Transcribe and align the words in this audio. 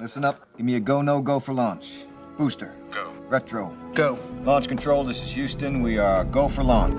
Listen 0.00 0.24
up. 0.24 0.46
Give 0.56 0.64
me 0.64 0.76
a 0.76 0.80
go, 0.80 1.02
no 1.02 1.20
go 1.20 1.38
for 1.38 1.52
launch. 1.52 2.06
Booster. 2.38 2.74
Go. 2.90 3.12
Retro. 3.28 3.76
Go. 3.94 4.18
Launch 4.44 4.66
control, 4.66 5.04
this 5.04 5.22
is 5.22 5.30
Houston. 5.32 5.82
We 5.82 5.98
are 5.98 6.24
go 6.24 6.48
for 6.48 6.64
launch. 6.64 6.98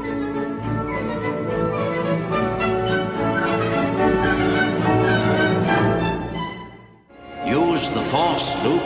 Use 7.43 7.91
the 7.91 8.01
Force, 8.01 8.63
Luke. 8.63 8.83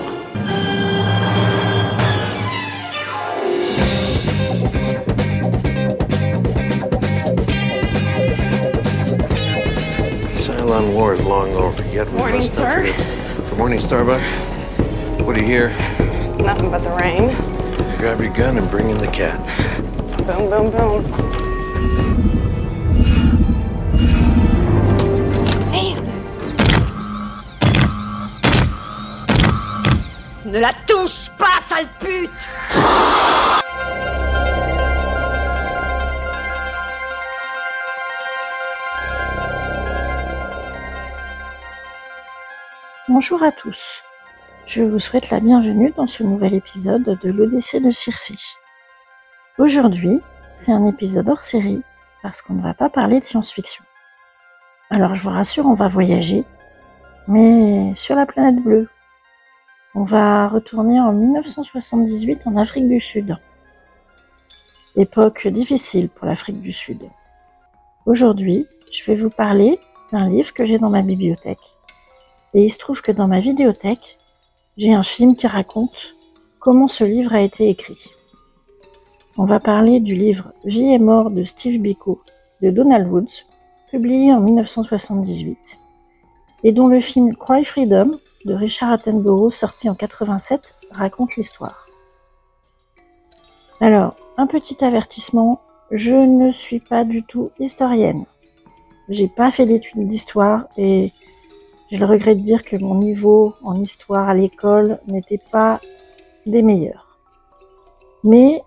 Cylon 10.33 10.93
War 10.93 11.13
is 11.13 11.21
long 11.21 11.51
over. 11.55 11.83
Yet 11.87 12.09
we 12.11 12.17
Morning, 12.17 12.37
must 12.37 12.57
not 12.57 12.85
sir. 12.85 13.14
Forget- 13.55 13.55
Good 13.55 13.57
morning, 13.57 13.79
Starbuck. 13.79 14.21
What 15.25 15.35
do 15.35 15.41
you 15.41 15.47
hear? 15.47 15.69
Nothing 16.39 16.69
but 16.69 16.83
the 16.83 16.89
rain. 16.91 17.33
Grab 17.97 18.19
your 18.21 18.33
gun 18.33 18.57
and 18.57 18.69
bring 18.69 18.89
in 18.89 18.97
the 18.97 19.07
cat. 19.07 19.39
Boom, 20.27 20.49
boom, 20.49 20.71
boom. 20.71 22.15
Ne 30.45 30.59
la 30.59 30.73
touche 30.85 31.31
pas, 31.37 31.59
sale 31.67 31.87
pute 31.99 32.29
Bonjour 43.17 43.41
à 43.43 43.53
tous. 43.53 44.03
Je 44.65 44.81
vous 44.81 44.99
souhaite 44.99 45.29
la 45.29 45.39
bienvenue 45.39 45.93
dans 45.95 46.05
ce 46.05 46.21
nouvel 46.21 46.53
épisode 46.53 47.17
de 47.23 47.31
l'Odyssée 47.31 47.79
de 47.79 47.89
Circé. 47.89 48.35
Aujourd'hui, 49.57 50.19
c'est 50.53 50.73
un 50.73 50.85
épisode 50.85 51.29
hors 51.29 51.41
série 51.41 51.81
parce 52.21 52.41
qu'on 52.41 52.55
ne 52.55 52.61
va 52.61 52.73
pas 52.73 52.89
parler 52.89 53.19
de 53.19 53.23
science-fiction. 53.23 53.85
Alors 54.89 55.15
je 55.15 55.21
vous 55.21 55.29
rassure, 55.29 55.65
on 55.65 55.75
va 55.75 55.87
voyager, 55.87 56.43
mais 57.29 57.95
sur 57.95 58.17
la 58.17 58.25
planète 58.25 58.61
bleue. 58.61 58.89
On 59.93 60.03
va 60.03 60.49
retourner 60.49 60.99
en 60.99 61.13
1978 61.13 62.47
en 62.47 62.57
Afrique 62.57 62.89
du 62.89 62.99
Sud. 62.99 63.37
Époque 64.97 65.47
difficile 65.47 66.09
pour 66.09 66.25
l'Afrique 66.25 66.59
du 66.59 66.73
Sud. 66.73 67.01
Aujourd'hui, 68.05 68.67
je 68.91 69.05
vais 69.05 69.15
vous 69.15 69.29
parler 69.29 69.79
d'un 70.11 70.27
livre 70.27 70.53
que 70.53 70.65
j'ai 70.65 70.79
dans 70.79 70.89
ma 70.89 71.01
bibliothèque. 71.01 71.77
Et 72.55 72.63
il 72.63 72.69
se 72.71 72.79
trouve 72.79 73.01
que 73.01 73.11
dans 73.11 73.27
ma 73.27 73.41
vidéothèque, 73.41 74.17
j'ai 74.77 74.93
un 74.93 75.03
film 75.03 75.35
qui 75.35 75.45
raconte 75.45 76.15
comment 76.59 76.87
ce 76.87 77.03
livre 77.03 77.33
a 77.33 77.41
été 77.41 77.67
écrit. 77.67 78.13
On 79.37 79.43
va 79.43 79.59
parler 79.59 79.99
du 79.99 80.15
livre 80.15 80.53
Vie 80.63 80.93
et 80.93 80.99
mort 80.99 81.31
de 81.31 81.43
Steve 81.43 81.81
Biko 81.81 82.21
de 82.61 82.69
Donald 82.69 83.11
Woods, 83.11 83.43
publié 83.91 84.31
en 84.31 84.39
1978, 84.39 85.79
et 86.63 86.71
dont 86.71 86.87
le 86.87 87.01
film 87.01 87.35
Cry 87.35 87.65
Freedom 87.65 88.19
de 88.45 88.53
Richard 88.53 88.89
Attenborough, 88.89 89.51
sorti 89.51 89.89
en 89.89 89.95
87, 89.95 90.75
raconte 90.91 91.35
l'histoire. 91.35 91.89
Alors, 93.81 94.15
un 94.37 94.47
petit 94.47 94.81
avertissement, 94.81 95.59
je 95.91 96.15
ne 96.15 96.51
suis 96.51 96.79
pas 96.79 97.03
du 97.03 97.23
tout 97.23 97.51
historienne. 97.59 98.25
J'ai 99.09 99.27
pas 99.27 99.51
fait 99.51 99.65
d'études 99.65 100.05
d'histoire 100.05 100.67
et 100.77 101.11
j'ai 101.89 101.97
le 101.97 102.05
regret 102.05 102.35
de 102.35 102.41
dire 102.41 102.63
que 102.63 102.75
mon 102.77 102.95
niveau 102.95 103.53
en 103.63 103.79
histoire 103.79 104.27
à 104.27 104.33
l'école 104.33 104.99
n'était 105.07 105.41
pas 105.51 105.79
des 106.45 106.61
meilleurs. 106.61 107.19
Mais 108.23 108.61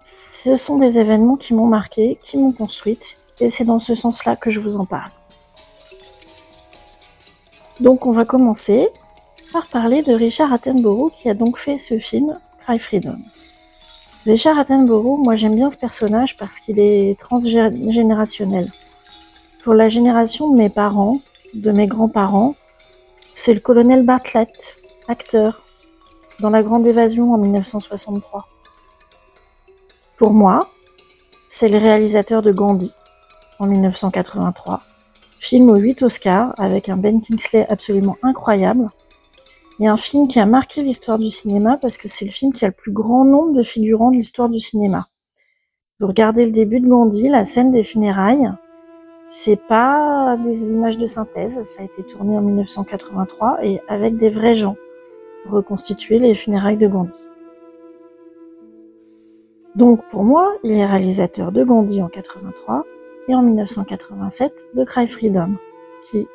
ce 0.00 0.56
sont 0.56 0.78
des 0.78 0.98
événements 0.98 1.36
qui 1.36 1.52
m'ont 1.54 1.66
marqué, 1.66 2.18
qui 2.22 2.38
m'ont 2.38 2.52
construite, 2.52 3.18
et 3.40 3.50
c'est 3.50 3.64
dans 3.64 3.78
ce 3.78 3.94
sens-là 3.94 4.36
que 4.36 4.50
je 4.50 4.60
vous 4.60 4.76
en 4.76 4.86
parle. 4.86 5.10
Donc 7.80 8.06
on 8.06 8.10
va 8.10 8.24
commencer 8.24 8.88
par 9.52 9.66
parler 9.66 10.02
de 10.02 10.12
Richard 10.12 10.52
Attenborough 10.52 11.12
qui 11.12 11.28
a 11.28 11.34
donc 11.34 11.58
fait 11.58 11.76
ce 11.76 11.98
film 11.98 12.38
Cry 12.60 12.78
Freedom. 12.78 13.18
Richard 14.24 14.58
Attenborough, 14.58 15.18
moi 15.18 15.36
j'aime 15.36 15.54
bien 15.54 15.70
ce 15.70 15.76
personnage 15.76 16.36
parce 16.36 16.58
qu'il 16.58 16.80
est 16.80 17.18
transgénérationnel. 17.18 18.72
Pour 19.62 19.74
la 19.74 19.88
génération 19.88 20.50
de 20.50 20.56
mes 20.56 20.70
parents, 20.70 21.20
de 21.54 21.70
mes 21.72 21.86
grands-parents, 21.86 22.54
c'est 23.34 23.54
le 23.54 23.60
colonel 23.60 24.04
Bartlett, 24.04 24.76
acteur, 25.08 25.64
dans 26.40 26.50
La 26.50 26.62
Grande 26.62 26.86
Évasion 26.86 27.32
en 27.32 27.38
1963. 27.38 28.46
Pour 30.16 30.32
moi, 30.32 30.68
c'est 31.48 31.68
le 31.68 31.78
réalisateur 31.78 32.42
de 32.42 32.52
Gandhi 32.52 32.94
en 33.58 33.66
1983, 33.66 34.80
film 35.38 35.70
aux 35.70 35.76
8 35.76 36.02
Oscars 36.02 36.54
avec 36.58 36.88
un 36.88 36.96
Ben 36.96 37.20
Kingsley 37.20 37.66
absolument 37.68 38.16
incroyable, 38.22 38.90
et 39.80 39.86
un 39.86 39.96
film 39.96 40.28
qui 40.28 40.40
a 40.40 40.46
marqué 40.46 40.82
l'histoire 40.82 41.18
du 41.18 41.28
cinéma 41.28 41.76
parce 41.76 41.98
que 41.98 42.08
c'est 42.08 42.24
le 42.24 42.30
film 42.30 42.52
qui 42.52 42.64
a 42.64 42.68
le 42.68 42.74
plus 42.74 42.92
grand 42.92 43.24
nombre 43.24 43.52
de 43.52 43.62
figurants 43.62 44.10
de 44.10 44.16
l'histoire 44.16 44.48
du 44.48 44.58
cinéma. 44.58 45.06
Vous 46.00 46.06
regardez 46.06 46.46
le 46.46 46.52
début 46.52 46.80
de 46.80 46.88
Gandhi, 46.88 47.28
la 47.28 47.44
scène 47.44 47.70
des 47.70 47.84
funérailles, 47.84 48.50
c'est 49.28 49.60
pas 49.66 50.36
des 50.36 50.62
images 50.62 50.98
de 50.98 51.06
synthèse, 51.06 51.60
ça 51.64 51.82
a 51.82 51.84
été 51.84 52.04
tourné 52.04 52.38
en 52.38 52.42
1983 52.42 53.58
et 53.64 53.80
avec 53.88 54.16
des 54.16 54.30
vrais 54.30 54.54
gens 54.54 54.76
reconstituer 55.46 56.20
les 56.20 56.36
funérailles 56.36 56.76
de 56.76 56.86
Gandhi. 56.86 57.26
Donc 59.74 60.06
pour 60.08 60.22
moi, 60.22 60.54
il 60.62 60.70
est 60.72 60.86
réalisateur 60.86 61.50
de 61.50 61.64
Gandhi 61.64 62.00
en 62.02 62.08
83 62.08 62.84
et 63.26 63.34
en 63.34 63.42
1987 63.42 64.68
de 64.74 64.84
Cry 64.84 65.08
Freedom, 65.08 65.56
qui 66.04 66.28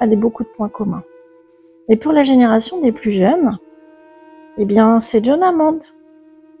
a 0.00 0.06
des 0.06 0.16
beaucoup 0.16 0.42
de 0.42 0.48
points 0.48 0.70
communs. 0.70 1.04
Et 1.90 1.96
pour 1.98 2.12
la 2.12 2.22
génération 2.22 2.80
des 2.80 2.90
plus 2.90 3.12
jeunes, 3.12 3.58
eh 4.56 4.64
bien 4.64 4.98
c'est 4.98 5.22
John 5.22 5.42
Hammond 5.42 5.80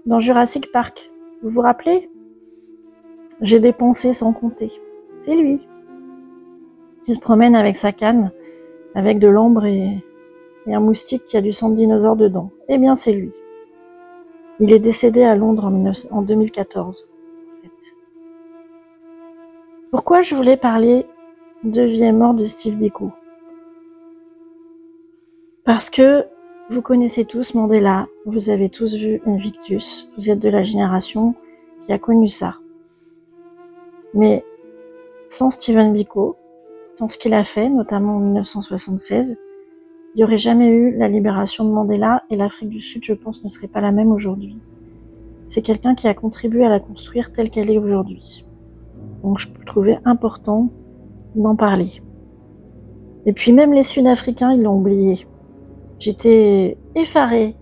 dans 0.04 0.20
Jurassic 0.20 0.70
Park. 0.72 1.10
Vous 1.42 1.48
vous 1.48 1.62
rappelez? 1.62 2.10
J'ai 3.40 3.60
dépensé 3.60 4.12
sans 4.12 4.34
compter. 4.34 4.70
C'est 5.16 5.34
lui 5.34 5.66
qui 7.10 7.16
se 7.16 7.20
promène 7.20 7.56
avec 7.56 7.74
sa 7.74 7.90
canne, 7.90 8.30
avec 8.94 9.18
de 9.18 9.26
l'ombre 9.26 9.64
et, 9.64 9.98
un 10.68 10.78
moustique 10.78 11.24
qui 11.24 11.36
a 11.36 11.40
du 11.40 11.50
sang 11.50 11.70
de 11.70 11.74
dinosaure 11.74 12.14
dedans. 12.14 12.52
Eh 12.68 12.78
bien, 12.78 12.94
c'est 12.94 13.12
lui. 13.12 13.32
Il 14.60 14.72
est 14.72 14.78
décédé 14.78 15.24
à 15.24 15.34
Londres 15.34 15.64
en, 15.64 15.72
19, 15.72 16.06
en 16.12 16.22
2014. 16.22 17.08
En 17.48 17.62
fait. 17.62 17.94
Pourquoi 19.90 20.22
je 20.22 20.36
voulais 20.36 20.56
parler 20.56 21.04
de 21.64 21.82
vie 21.82 22.04
et 22.04 22.12
mort 22.12 22.34
de 22.34 22.44
Steve 22.44 22.76
Biko? 22.76 23.10
Parce 25.64 25.90
que 25.90 26.26
vous 26.68 26.82
connaissez 26.82 27.24
tous 27.24 27.54
Mandela, 27.54 28.06
vous 28.24 28.50
avez 28.50 28.68
tous 28.68 28.94
vu 28.94 29.20
Invictus, 29.26 30.08
vous 30.16 30.30
êtes 30.30 30.38
de 30.38 30.48
la 30.48 30.62
génération 30.62 31.34
qui 31.84 31.92
a 31.92 31.98
connu 31.98 32.28
ça. 32.28 32.54
Mais 34.14 34.44
sans 35.26 35.50
Steven 35.50 35.92
Biko, 35.92 36.36
sans 36.92 37.08
ce 37.08 37.18
qu'il 37.18 37.34
a 37.34 37.44
fait, 37.44 37.68
notamment 37.68 38.16
en 38.16 38.20
1976, 38.20 39.38
il 40.14 40.18
n'y 40.18 40.24
aurait 40.24 40.38
jamais 40.38 40.68
eu 40.68 40.96
la 40.96 41.08
libération 41.08 41.64
de 41.64 41.70
Mandela 41.70 42.22
et 42.30 42.36
l'Afrique 42.36 42.68
du 42.68 42.80
Sud, 42.80 43.04
je 43.04 43.12
pense, 43.12 43.44
ne 43.44 43.48
serait 43.48 43.68
pas 43.68 43.80
la 43.80 43.92
même 43.92 44.10
aujourd'hui. 44.10 44.60
C'est 45.46 45.62
quelqu'un 45.62 45.94
qui 45.94 46.08
a 46.08 46.14
contribué 46.14 46.64
à 46.64 46.68
la 46.68 46.80
construire 46.80 47.32
telle 47.32 47.50
qu'elle 47.50 47.70
est 47.70 47.78
aujourd'hui. 47.78 48.44
Donc 49.22 49.38
je 49.38 49.48
trouvais 49.66 49.98
important 50.04 50.70
d'en 51.36 51.56
parler. 51.56 52.02
Et 53.26 53.32
puis 53.32 53.52
même 53.52 53.72
les 53.72 53.82
Sud-Africains, 53.82 54.52
ils 54.52 54.62
l'ont 54.62 54.78
oublié. 54.78 55.26
J'étais 55.98 56.76
effarée 56.96 57.54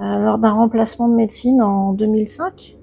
euh, 0.00 0.18
lors 0.18 0.38
d'un 0.38 0.52
remplacement 0.52 1.08
de 1.08 1.14
médecine 1.14 1.62
en 1.62 1.92
2005 1.92 2.77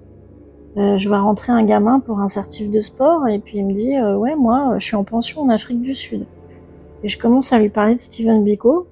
euh, 0.77 0.97
je 0.97 1.09
vais 1.09 1.15
rentrer 1.15 1.53
un 1.53 1.63
gamin 1.63 2.01
pour 2.01 2.19
un 2.19 2.27
certif 2.27 2.69
de 2.69 2.81
sport 2.81 3.27
et 3.29 3.39
puis 3.39 3.59
il 3.59 3.65
me 3.65 3.73
dit 3.73 3.95
euh, 3.95 4.17
ouais 4.17 4.35
moi 4.35 4.77
je 4.77 4.85
suis 4.85 4.95
en 4.97 5.05
pension 5.05 5.41
en 5.41 5.49
Afrique 5.49 5.81
du 5.81 5.95
Sud 5.95 6.25
et 7.01 7.07
je 7.07 7.17
commence 7.17 7.53
à 7.53 7.59
lui 7.59 7.69
parler 7.69 7.95
de 7.95 7.99
Steven 7.99 8.43
Biko 8.43 8.87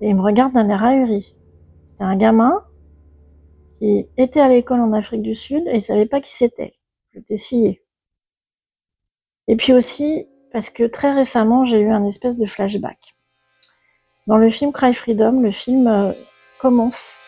et 0.00 0.08
il 0.08 0.16
me 0.16 0.22
regarde 0.22 0.54
d'un 0.54 0.68
air 0.68 0.82
ahuri. 0.82 1.36
C'était 1.86 2.02
un 2.02 2.16
gamin 2.16 2.60
qui 3.78 4.08
était 4.16 4.40
à 4.40 4.48
l'école 4.48 4.80
en 4.80 4.92
Afrique 4.92 5.22
du 5.22 5.36
Sud 5.36 5.62
et 5.68 5.76
il 5.76 5.82
savait 5.82 6.06
pas 6.06 6.20
qui 6.20 6.32
c'était. 6.32 6.74
J'étais 7.12 7.36
sciée. 7.36 7.84
Et 9.46 9.54
puis 9.56 9.72
aussi 9.72 10.26
parce 10.52 10.68
que 10.68 10.82
très 10.82 11.14
récemment 11.14 11.64
j'ai 11.64 11.78
eu 11.78 11.90
un 11.90 12.04
espèce 12.04 12.36
de 12.36 12.46
flashback. 12.46 13.14
Dans 14.26 14.38
le 14.38 14.50
film 14.50 14.72
Cry 14.72 14.94
Freedom, 14.94 15.40
le 15.40 15.52
film 15.52 15.86
euh, 15.86 16.12
commence 16.58 17.22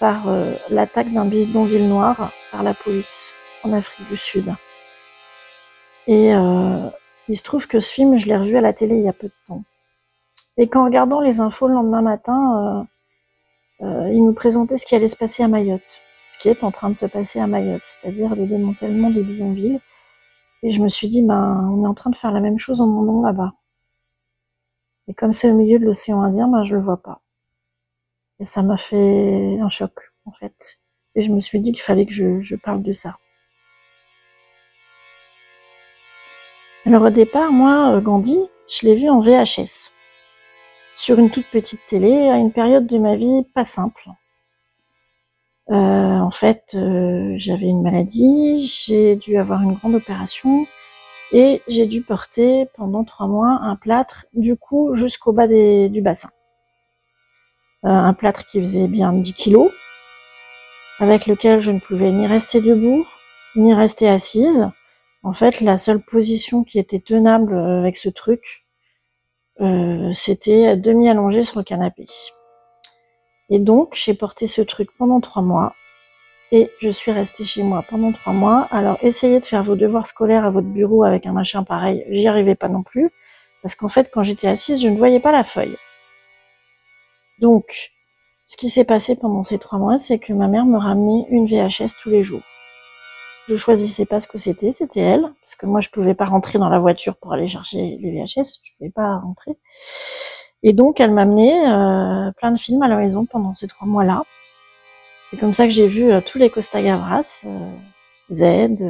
par 0.00 0.28
euh, 0.28 0.54
l'attaque 0.70 1.12
d'un 1.12 1.26
bidonville 1.26 1.88
noir 1.88 2.32
par 2.50 2.62
la 2.62 2.74
police 2.74 3.34
en 3.62 3.72
Afrique 3.72 4.08
du 4.08 4.16
Sud. 4.16 4.52
Et 6.06 6.34
euh, 6.34 6.90
il 7.28 7.36
se 7.36 7.44
trouve 7.44 7.68
que 7.68 7.78
ce 7.78 7.92
film, 7.92 8.16
je 8.16 8.26
l'ai 8.26 8.36
revu 8.36 8.56
à 8.56 8.60
la 8.60 8.72
télé 8.72 8.96
il 8.96 9.04
y 9.04 9.08
a 9.08 9.12
peu 9.12 9.28
de 9.28 9.34
temps. 9.46 9.62
Et 10.56 10.68
qu'en 10.68 10.86
regardant 10.86 11.20
les 11.20 11.40
infos 11.40 11.68
le 11.68 11.74
lendemain 11.74 12.02
matin, 12.02 12.88
euh, 13.80 13.86
euh, 13.86 14.08
ils 14.12 14.24
nous 14.24 14.34
présentaient 14.34 14.76
ce 14.76 14.86
qui 14.86 14.96
allait 14.96 15.08
se 15.08 15.16
passer 15.16 15.42
à 15.42 15.48
Mayotte, 15.48 16.02
ce 16.30 16.38
qui 16.38 16.48
est 16.48 16.64
en 16.64 16.70
train 16.70 16.90
de 16.90 16.96
se 16.96 17.06
passer 17.06 17.38
à 17.38 17.46
Mayotte, 17.46 17.84
c'est-à-dire 17.84 18.34
le 18.34 18.46
démantèlement 18.46 19.10
des 19.10 19.22
bidonvilles. 19.22 19.80
Et 20.62 20.72
je 20.72 20.82
me 20.82 20.88
suis 20.88 21.08
dit, 21.08 21.22
ben, 21.22 21.70
on 21.72 21.84
est 21.84 21.86
en 21.86 21.94
train 21.94 22.10
de 22.10 22.16
faire 22.16 22.32
la 22.32 22.40
même 22.40 22.58
chose 22.58 22.80
en 22.80 22.86
mon 22.86 23.02
nom 23.02 23.22
là-bas. 23.22 23.52
Et 25.08 25.14
comme 25.14 25.32
c'est 25.32 25.50
au 25.50 25.56
milieu 25.56 25.78
de 25.78 25.84
l'océan 25.84 26.22
Indien, 26.22 26.48
ben, 26.48 26.62
je 26.62 26.74
le 26.74 26.82
vois 26.82 27.02
pas. 27.02 27.20
Et 28.40 28.44
ça 28.46 28.62
m'a 28.62 28.78
fait 28.78 29.58
un 29.60 29.68
choc, 29.68 29.92
en 30.24 30.32
fait. 30.32 30.78
Et 31.14 31.22
je 31.22 31.30
me 31.30 31.40
suis 31.40 31.60
dit 31.60 31.72
qu'il 31.72 31.82
fallait 31.82 32.06
que 32.06 32.12
je, 32.12 32.56
parle 32.56 32.82
de 32.82 32.92
ça. 32.92 33.16
Alors 36.86 37.02
au 37.02 37.10
départ, 37.10 37.52
moi, 37.52 37.94
euh, 37.94 38.00
Gandhi, 38.00 38.38
je 38.66 38.86
l'ai 38.86 38.96
vu 38.96 39.10
en 39.10 39.20
VHS, 39.20 39.92
sur 40.94 41.18
une 41.18 41.30
toute 41.30 41.50
petite 41.50 41.84
télé, 41.86 42.30
à 42.30 42.38
une 42.38 42.52
période 42.52 42.86
de 42.86 42.96
ma 42.96 43.16
vie 43.16 43.44
pas 43.54 43.64
simple. 43.64 44.08
Euh, 45.68 45.74
en 45.74 46.30
fait, 46.30 46.74
euh, 46.74 47.34
j'avais 47.36 47.66
une 47.66 47.82
maladie, 47.82 48.66
j'ai 48.66 49.16
dû 49.16 49.36
avoir 49.36 49.62
une 49.62 49.74
grande 49.74 49.94
opération 49.94 50.66
et 51.32 51.62
j'ai 51.68 51.86
dû 51.86 52.00
porter 52.02 52.66
pendant 52.74 53.04
trois 53.04 53.28
mois 53.28 53.58
un 53.62 53.76
plâtre 53.76 54.26
du 54.32 54.56
cou 54.56 54.94
jusqu'au 54.94 55.32
bas 55.32 55.46
du 55.46 56.00
bassin. 56.00 56.30
Euh, 57.86 57.88
un 57.88 58.12
plâtre 58.12 58.44
qui 58.44 58.60
faisait 58.60 58.88
bien 58.88 59.12
10 59.12 59.32
kilos, 59.32 59.72
avec 60.98 61.26
lequel 61.26 61.60
je 61.60 61.70
ne 61.70 61.80
pouvais 61.80 62.12
ni 62.12 62.26
rester 62.26 62.60
debout, 62.60 63.06
ni 63.56 63.72
rester 63.72 64.08
assise. 64.08 64.70
En 65.22 65.32
fait, 65.32 65.60
la 65.60 65.76
seule 65.76 66.02
position 66.02 66.62
qui 66.62 66.78
était 66.78 67.00
tenable 67.00 67.56
avec 67.56 67.96
ce 67.96 68.10
truc, 68.10 68.66
euh, 69.60 70.12
c'était 70.14 70.76
demi-allongée 70.76 71.42
sur 71.42 71.58
le 71.58 71.64
canapé. 71.64 72.06
Et 73.50 73.58
donc, 73.58 73.94
j'ai 73.94 74.14
porté 74.14 74.46
ce 74.46 74.62
truc 74.62 74.90
pendant 74.98 75.20
trois 75.20 75.42
mois 75.42 75.74
et 76.52 76.70
je 76.80 76.90
suis 76.90 77.12
restée 77.12 77.44
chez 77.44 77.62
moi 77.62 77.84
pendant 77.88 78.12
trois 78.12 78.32
mois. 78.32 78.66
Alors, 78.70 78.98
essayez 79.02 79.40
de 79.40 79.46
faire 79.46 79.62
vos 79.62 79.76
devoirs 79.76 80.06
scolaires 80.06 80.44
à 80.44 80.50
votre 80.50 80.68
bureau 80.68 81.04
avec 81.04 81.26
un 81.26 81.32
machin 81.32 81.62
pareil. 81.64 82.04
J'y 82.10 82.28
arrivais 82.28 82.54
pas 82.54 82.68
non 82.68 82.82
plus 82.82 83.10
parce 83.62 83.74
qu'en 83.74 83.88
fait, 83.88 84.10
quand 84.12 84.22
j'étais 84.22 84.48
assise, 84.48 84.82
je 84.82 84.88
ne 84.88 84.96
voyais 84.96 85.20
pas 85.20 85.32
la 85.32 85.44
feuille. 85.44 85.76
Donc, 87.40 87.92
ce 88.46 88.56
qui 88.56 88.68
s'est 88.68 88.84
passé 88.84 89.16
pendant 89.16 89.42
ces 89.42 89.58
trois 89.58 89.78
mois, 89.78 89.98
c'est 89.98 90.18
que 90.18 90.32
ma 90.32 90.48
mère 90.48 90.66
me 90.66 90.76
ramenait 90.76 91.24
une 91.30 91.46
VHS 91.46 91.94
tous 92.02 92.10
les 92.10 92.22
jours. 92.22 92.42
Je 93.48 93.56
choisissais 93.56 94.06
pas 94.06 94.20
ce 94.20 94.28
que 94.28 94.38
c'était, 94.38 94.72
c'était 94.72 95.00
elle, 95.00 95.22
parce 95.40 95.56
que 95.56 95.66
moi 95.66 95.80
je 95.80 95.88
pouvais 95.88 96.14
pas 96.14 96.26
rentrer 96.26 96.58
dans 96.58 96.68
la 96.68 96.78
voiture 96.78 97.16
pour 97.16 97.32
aller 97.32 97.48
chercher 97.48 97.96
les 98.00 98.12
VHS, 98.12 98.60
je 98.62 98.72
pouvais 98.76 98.90
pas 98.90 99.16
rentrer. 99.18 99.52
Et 100.62 100.72
donc, 100.72 101.00
elle 101.00 101.12
m'a 101.12 101.22
amené 101.22 101.52
euh, 101.66 102.32
plein 102.32 102.52
de 102.52 102.58
films 102.58 102.82
à 102.82 102.88
la 102.88 102.96
maison 102.96 103.24
pendant 103.24 103.52
ces 103.52 103.66
trois 103.66 103.88
mois-là. 103.88 104.22
C'est 105.30 105.38
comme 105.38 105.54
ça 105.54 105.64
que 105.64 105.70
j'ai 105.70 105.86
vu 105.86 106.10
euh, 106.12 106.20
tous 106.20 106.38
les 106.38 106.50
Costa 106.50 106.82
Gavras, 106.82 107.42
euh, 107.46 107.72
Z, 108.30 108.42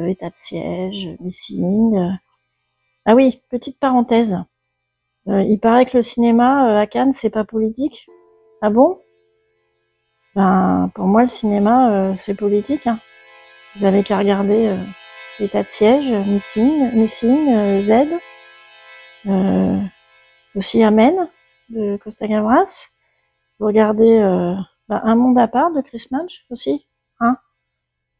État 0.09 0.29
de 0.29 0.35
siège, 0.35 1.09
Missing. 1.21 2.17
Ah 3.05 3.15
oui, 3.15 3.41
petite 3.49 3.79
parenthèse. 3.79 4.37
il 5.27 5.59
paraît 5.59 5.85
que 5.85 5.97
le 5.97 6.03
cinéma 6.03 6.79
à 6.79 6.87
Cannes, 6.87 7.13
c'est 7.13 7.29
pas 7.29 7.45
politique. 7.45 8.07
Ah 8.61 8.69
bon? 8.69 8.99
Ben, 10.35 10.89
pour 10.95 11.05
moi, 11.05 11.21
le 11.21 11.27
cinéma, 11.27 12.15
c'est 12.15 12.35
politique. 12.35 12.87
Hein. 12.87 12.99
Vous 13.75 13.85
avez 13.85 14.03
qu'à 14.03 14.17
regarder 14.17 14.77
État 15.39 15.63
de 15.63 15.67
siège, 15.67 16.11
Meeting, 16.11 16.91
Missing, 16.93 17.81
Z, 17.81 17.91
aussi 20.55 20.83
Amen 20.83 21.29
de 21.71 21.97
Costa 21.97 22.27
Gavras. 22.27 22.89
Vous 23.59 23.67
regardez 23.67 24.19
euh, 24.19 24.55
bah, 24.87 25.01
Un 25.03 25.15
monde 25.15 25.37
à 25.37 25.47
part 25.47 25.71
de 25.71 25.81
Chris 25.81 26.07
Munch 26.11 26.45
aussi. 26.49 26.85
Hein 27.19 27.37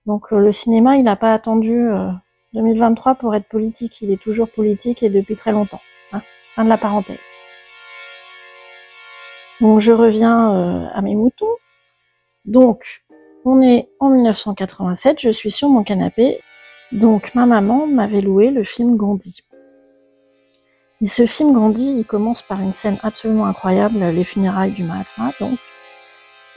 Donc 0.05 0.31
euh, 0.33 0.39
le 0.39 0.51
cinéma, 0.51 0.97
il 0.97 1.03
n'a 1.03 1.15
pas 1.15 1.33
attendu 1.33 1.89
2023 2.53 3.11
euh, 3.11 3.15
pour 3.15 3.35
être 3.35 3.47
politique. 3.47 4.01
Il 4.01 4.11
est 4.11 4.21
toujours 4.21 4.49
politique 4.49 5.03
et 5.03 5.09
depuis 5.09 5.35
très 5.35 5.51
longtemps. 5.51 5.81
Hein 6.13 6.21
fin 6.55 6.63
de 6.63 6.69
la 6.69 6.77
parenthèse. 6.77 7.33
Donc 9.61 9.79
je 9.79 9.91
reviens 9.91 10.89
à 10.91 11.01
mes 11.01 11.15
moutons. 11.15 11.45
Donc 12.45 13.03
on 13.45 13.61
est 13.61 13.89
en 13.99 14.09
1987, 14.09 15.21
je 15.21 15.29
suis 15.29 15.51
sur 15.51 15.69
mon 15.69 15.83
canapé. 15.83 16.41
Donc 16.91 17.33
ma 17.35 17.45
maman 17.45 17.87
m'avait 17.87 18.21
loué 18.21 18.51
le 18.51 18.63
film 18.63 18.97
Gandhi. 18.97 19.43
Et 21.01 21.07
ce 21.07 21.25
film 21.25 21.53
grandit, 21.53 21.95
il 21.97 22.05
commence 22.05 22.43
par 22.43 22.61
une 22.61 22.73
scène 22.73 22.99
absolument 23.01 23.47
incroyable, 23.47 23.97
les 23.97 24.23
funérailles 24.23 24.71
du 24.71 24.83
Mahatma, 24.83 25.31
donc. 25.39 25.57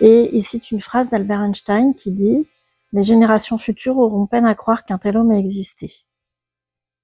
Et 0.00 0.28
il 0.36 0.42
cite 0.42 0.70
une 0.70 0.82
phrase 0.82 1.08
d'Albert 1.08 1.40
Einstein 1.40 1.94
qui 1.94 2.12
dit 2.12 2.46
Les 2.92 3.04
générations 3.04 3.56
futures 3.56 3.96
auront 3.96 4.26
peine 4.26 4.44
à 4.44 4.54
croire 4.54 4.84
qu'un 4.84 4.98
tel 4.98 5.16
homme 5.16 5.30
a 5.30 5.38
existé. 5.38 5.90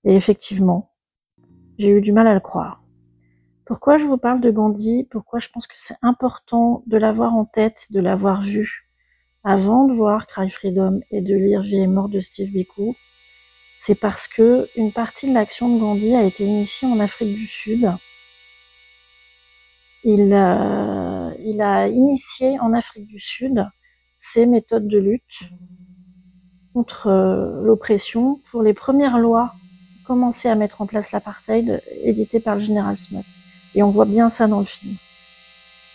Et 0.04 0.14
effectivement, 0.16 0.90
j'ai 1.78 1.88
eu 1.88 2.00
du 2.02 2.12
mal 2.12 2.26
à 2.26 2.34
le 2.34 2.40
croire. 2.40 2.79
Pourquoi 3.70 3.98
je 3.98 4.04
vous 4.04 4.18
parle 4.18 4.40
de 4.40 4.50
Gandhi? 4.50 5.06
Pourquoi 5.08 5.38
je 5.38 5.48
pense 5.48 5.68
que 5.68 5.74
c'est 5.76 5.94
important 6.02 6.82
de 6.88 6.96
l'avoir 6.96 7.36
en 7.36 7.44
tête, 7.44 7.86
de 7.92 8.00
l'avoir 8.00 8.42
vu 8.42 8.90
avant 9.44 9.86
de 9.86 9.92
voir 9.92 10.26
Cry 10.26 10.50
Freedom 10.50 10.98
et 11.12 11.22
de 11.22 11.36
lire 11.36 11.62
Vie 11.62 11.76
et 11.76 11.86
mort 11.86 12.08
de 12.08 12.18
Steve 12.18 12.50
Biko? 12.50 12.96
C'est 13.76 13.94
parce 13.94 14.26
que 14.26 14.66
une 14.74 14.90
partie 14.90 15.28
de 15.28 15.34
l'action 15.34 15.72
de 15.72 15.78
Gandhi 15.78 16.16
a 16.16 16.24
été 16.24 16.44
initiée 16.44 16.88
en 16.88 16.98
Afrique 16.98 17.32
du 17.32 17.46
Sud. 17.46 17.92
Il, 20.02 20.32
euh, 20.32 21.60
a 21.60 21.86
initié 21.86 22.58
en 22.58 22.72
Afrique 22.72 23.06
du 23.06 23.20
Sud 23.20 23.64
ses 24.16 24.46
méthodes 24.46 24.88
de 24.88 24.98
lutte 24.98 25.48
contre 26.74 27.06
euh, 27.06 27.62
l'oppression 27.62 28.40
pour 28.50 28.64
les 28.64 28.74
premières 28.74 29.20
lois 29.20 29.54
qui 29.94 30.02
commençaient 30.02 30.50
à 30.50 30.56
mettre 30.56 30.80
en 30.80 30.86
place 30.86 31.12
l'apartheid 31.12 31.80
éditées 32.02 32.40
par 32.40 32.56
le 32.56 32.60
général 32.60 32.98
Smoot. 32.98 33.24
Et 33.74 33.82
on 33.82 33.90
voit 33.90 34.04
bien 34.04 34.28
ça 34.28 34.46
dans 34.46 34.60
le 34.60 34.64
film. 34.64 34.96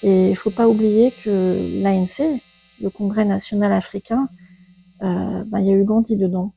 Et 0.03 0.29
il 0.29 0.35
faut 0.35 0.51
pas 0.51 0.67
oublier 0.67 1.13
que 1.23 1.81
l'ANC, 1.81 2.41
le 2.81 2.89
Congrès 2.89 3.25
national 3.25 3.73
africain, 3.73 4.27
euh, 5.01 5.43
ben, 5.45 5.59
il 5.59 5.67
y 5.67 5.71
a 5.71 5.75
eu 5.75 5.83
Gandhi 5.83 6.15
dedans 6.15 6.53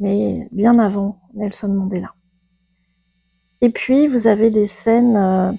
mais 0.00 0.48
bien 0.52 0.78
avant 0.78 1.20
Nelson 1.34 1.68
Mandela. 1.68 2.14
Et 3.60 3.70
puis, 3.70 4.06
vous 4.06 4.26
avez 4.28 4.50
des 4.50 4.66
scènes, 4.66 5.16
euh, 5.16 5.52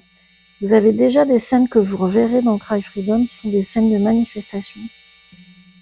vous 0.62 0.74
avez 0.74 0.94
déjà 0.94 1.26
des 1.26 1.40
scènes 1.40 1.68
que 1.68 1.80
vous 1.80 1.98
reverrez 1.98 2.42
dans 2.42 2.58
Cry 2.58 2.82
Freedom, 2.82 3.22
qui 3.24 3.34
sont 3.34 3.50
des 3.50 3.64
scènes 3.64 3.92
de 3.92 3.98
manifestation, 3.98 4.80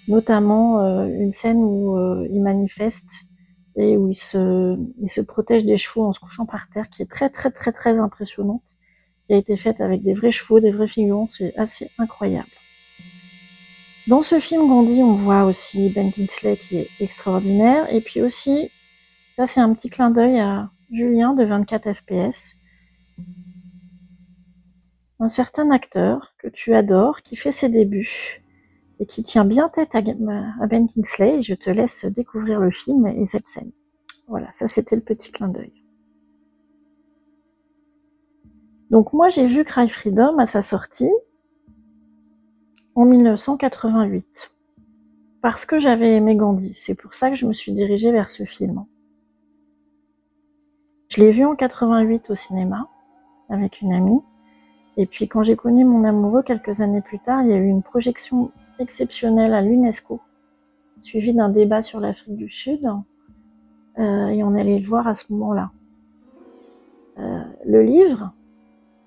notamment 0.08 0.80
euh, 0.80 1.06
une 1.06 1.30
scène 1.30 1.58
où 1.58 1.96
euh, 1.96 2.26
il 2.32 2.42
manifeste 2.42 3.24
et 3.76 3.96
où 3.96 4.08
il 4.08 4.16
se, 4.16 4.76
il 5.00 5.08
se 5.08 5.20
protège 5.20 5.64
des 5.64 5.76
chevaux 5.76 6.04
en 6.04 6.10
se 6.10 6.18
couchant 6.18 6.46
par 6.46 6.68
terre, 6.68 6.88
qui 6.88 7.02
est 7.02 7.10
très 7.10 7.30
très 7.30 7.52
très 7.52 7.70
très 7.70 8.00
impressionnante, 8.00 8.74
qui 9.28 9.34
a 9.34 9.36
été 9.36 9.56
faite 9.56 9.80
avec 9.80 10.02
des 10.02 10.14
vrais 10.14 10.32
chevaux, 10.32 10.58
des 10.58 10.70
vrais 10.70 10.88
figurants, 10.88 11.26
c'est 11.26 11.56
assez 11.56 11.90
incroyable. 11.98 12.48
Dans 14.06 14.22
ce 14.22 14.40
film 14.40 14.66
Gandhi, 14.68 15.02
on 15.02 15.14
voit 15.14 15.44
aussi 15.44 15.90
Ben 15.90 16.10
Kingsley 16.10 16.56
qui 16.56 16.78
est 16.78 16.88
extraordinaire. 16.98 17.92
Et 17.92 18.00
puis 18.00 18.22
aussi, 18.22 18.70
ça 19.36 19.46
c'est 19.46 19.60
un 19.60 19.74
petit 19.74 19.90
clin 19.90 20.10
d'œil 20.10 20.40
à 20.40 20.70
Julien 20.90 21.34
de 21.34 21.44
24 21.44 21.92
FPS. 21.92 22.56
Un 25.20 25.28
certain 25.28 25.70
acteur 25.70 26.34
que 26.38 26.48
tu 26.48 26.74
adores, 26.74 27.20
qui 27.20 27.36
fait 27.36 27.52
ses 27.52 27.68
débuts 27.68 28.42
et 28.98 29.04
qui 29.04 29.22
tient 29.22 29.44
bien 29.44 29.68
tête 29.68 29.94
à 29.94 30.00
Ben 30.00 30.88
Kingsley. 30.88 31.42
je 31.42 31.54
te 31.54 31.68
laisse 31.68 32.06
découvrir 32.06 32.60
le 32.60 32.70
film 32.70 33.06
et 33.06 33.26
cette 33.26 33.46
scène. 33.46 33.72
Voilà, 34.26 34.50
ça 34.52 34.66
c'était 34.68 34.96
le 34.96 35.02
petit 35.02 35.32
clin 35.32 35.48
d'œil. 35.48 35.72
Donc 38.90 39.12
moi 39.12 39.28
j'ai 39.28 39.46
vu 39.46 39.64
Cry 39.64 39.88
Freedom 39.88 40.38
à 40.38 40.46
sa 40.46 40.62
sortie 40.62 41.10
en 42.94 43.04
1988. 43.04 44.50
Parce 45.40 45.64
que 45.64 45.78
j'avais 45.78 46.16
aimé 46.16 46.34
Gandhi, 46.34 46.74
c'est 46.74 46.94
pour 46.94 47.14
ça 47.14 47.30
que 47.30 47.36
je 47.36 47.46
me 47.46 47.52
suis 47.52 47.72
dirigée 47.72 48.10
vers 48.10 48.28
ce 48.28 48.44
film. 48.44 48.84
Je 51.08 51.20
l'ai 51.20 51.30
vu 51.30 51.44
en 51.44 51.54
88 51.54 52.30
au 52.30 52.34
cinéma 52.34 52.88
avec 53.48 53.80
une 53.80 53.92
amie. 53.92 54.20
Et 54.96 55.06
puis 55.06 55.28
quand 55.28 55.42
j'ai 55.42 55.54
connu 55.54 55.84
mon 55.84 56.04
amoureux 56.04 56.42
quelques 56.42 56.80
années 56.80 57.02
plus 57.02 57.20
tard, 57.20 57.42
il 57.42 57.50
y 57.50 57.52
a 57.52 57.56
eu 57.56 57.68
une 57.68 57.82
projection 57.82 58.50
exceptionnelle 58.80 59.54
à 59.54 59.62
l'UNESCO, 59.62 60.20
suivie 61.00 61.34
d'un 61.34 61.50
débat 61.50 61.82
sur 61.82 62.00
l'Afrique 62.00 62.36
du 62.36 62.48
Sud. 62.48 62.84
Euh, 63.98 64.28
et 64.28 64.42
on 64.42 64.54
allait 64.54 64.78
le 64.78 64.86
voir 64.86 65.06
à 65.06 65.14
ce 65.14 65.32
moment-là. 65.32 65.70
Euh, 67.18 67.44
le 67.64 67.82
livre, 67.82 68.32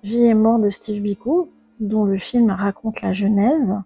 Vie 0.02 0.24
et 0.24 0.34
mort 0.34 0.58
de 0.58 0.68
Steve 0.68 1.00
Biko, 1.00 1.48
dont 1.78 2.04
le 2.04 2.18
film 2.18 2.50
raconte 2.50 3.02
la 3.02 3.12
genèse. 3.12 3.76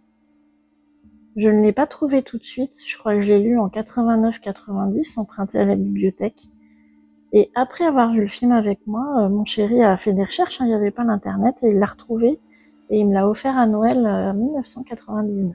Je 1.36 1.50
ne 1.50 1.60
l'ai 1.60 1.74
pas 1.74 1.86
trouvé 1.86 2.22
tout 2.22 2.38
de 2.38 2.44
suite, 2.44 2.72
je 2.86 2.96
crois 2.96 3.14
que 3.14 3.20
je 3.20 3.34
l'ai 3.34 3.40
lu 3.42 3.58
en 3.58 3.68
89-90, 3.68 5.20
emprunté 5.20 5.58
à 5.58 5.66
la 5.66 5.76
bibliothèque. 5.76 6.48
Et 7.32 7.50
après 7.54 7.84
avoir 7.84 8.12
vu 8.12 8.20
le 8.20 8.26
film 8.26 8.52
avec 8.52 8.80
moi, 8.86 9.24
euh, 9.24 9.28
mon 9.28 9.44
chéri 9.44 9.82
a 9.82 9.94
fait 9.98 10.14
des 10.14 10.24
recherches, 10.24 10.58
hein, 10.60 10.64
il 10.64 10.68
n'y 10.68 10.74
avait 10.74 10.90
pas 10.90 11.04
l'internet, 11.04 11.62
et 11.62 11.68
il 11.68 11.78
l'a 11.78 11.84
retrouvé, 11.84 12.40
et 12.88 12.98
il 12.98 13.06
me 13.06 13.12
l'a 13.12 13.28
offert 13.28 13.58
à 13.58 13.66
Noël 13.66 13.98
euh, 13.98 14.30
en 14.30 14.34
1999. 14.34 15.54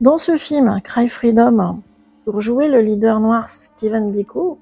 Dans 0.00 0.18
ce 0.18 0.36
film, 0.36 0.80
Cry 0.84 1.08
Freedom, 1.08 1.82
pour 2.24 2.40
jouer 2.40 2.68
le 2.68 2.80
leader 2.80 3.18
noir 3.18 3.50
Steven 3.50 4.12
Biko, 4.12 4.58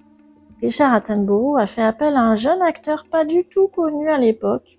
Richard 0.64 0.94
Attenborough 0.94 1.58
a 1.58 1.66
fait 1.66 1.82
appel 1.82 2.14
à 2.14 2.20
un 2.20 2.36
jeune 2.36 2.62
acteur 2.62 3.04
pas 3.10 3.26
du 3.26 3.44
tout 3.44 3.68
connu 3.68 4.08
à 4.08 4.16
l'époque, 4.16 4.78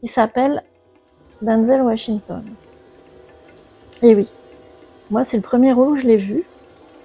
qui 0.00 0.06
s'appelle 0.06 0.62
Denzel 1.40 1.80
Washington. 1.80 2.44
Et 4.02 4.14
oui, 4.14 4.30
moi 5.10 5.24
c'est 5.24 5.38
le 5.38 5.42
premier 5.42 5.72
rôle 5.72 5.92
où 5.92 5.96
je 5.96 6.06
l'ai 6.06 6.18
vu, 6.18 6.44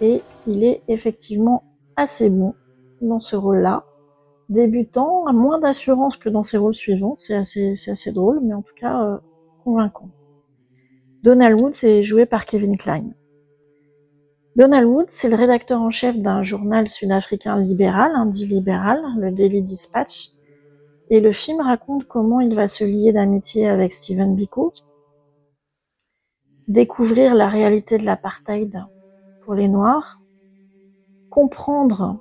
et 0.01 0.21
il 0.47 0.65
est 0.65 0.81
effectivement 0.89 1.63
assez 1.95 2.29
bon 2.29 2.55
dans 2.99 3.21
ce 3.21 3.37
rôle-là. 3.37 3.85
Débutant, 4.49 5.25
à 5.25 5.31
moins 5.31 5.59
d'assurance 5.59 6.17
que 6.17 6.27
dans 6.27 6.43
ses 6.43 6.57
rôles 6.57 6.73
suivants, 6.73 7.13
c'est 7.15 7.35
assez, 7.35 8.11
drôle, 8.11 8.41
mais 8.43 8.53
en 8.53 8.61
tout 8.61 8.75
cas 8.75 9.01
euh, 9.01 9.17
convaincant. 9.63 10.09
Donald 11.23 11.61
Woods 11.61 11.83
est 11.83 12.03
joué 12.03 12.25
par 12.25 12.45
Kevin 12.45 12.77
Klein. 12.77 13.11
Donald 14.57 14.85
Woods, 14.85 15.05
c'est 15.07 15.29
le 15.29 15.37
rédacteur 15.37 15.81
en 15.81 15.91
chef 15.91 16.17
d'un 16.17 16.43
journal 16.43 16.85
sud-africain 16.89 17.57
libéral, 17.57 18.11
un 18.13 18.25
dit 18.25 18.45
libéral, 18.45 18.99
le 19.17 19.31
Daily 19.31 19.61
Dispatch, 19.61 20.31
et 21.09 21.21
le 21.21 21.31
film 21.31 21.61
raconte 21.61 22.05
comment 22.05 22.41
il 22.41 22.53
va 22.53 22.67
se 22.67 22.83
lier 22.83 23.13
d'amitié 23.13 23.69
avec 23.69 23.93
Stephen 23.93 24.35
Biko, 24.35 24.73
découvrir 26.67 27.33
la 27.33 27.47
réalité 27.47 27.97
de 27.97 28.05
l'apartheid 28.05 28.83
pour 29.41 29.53
les 29.53 29.69
Noirs, 29.69 30.19
comprendre 31.29 32.19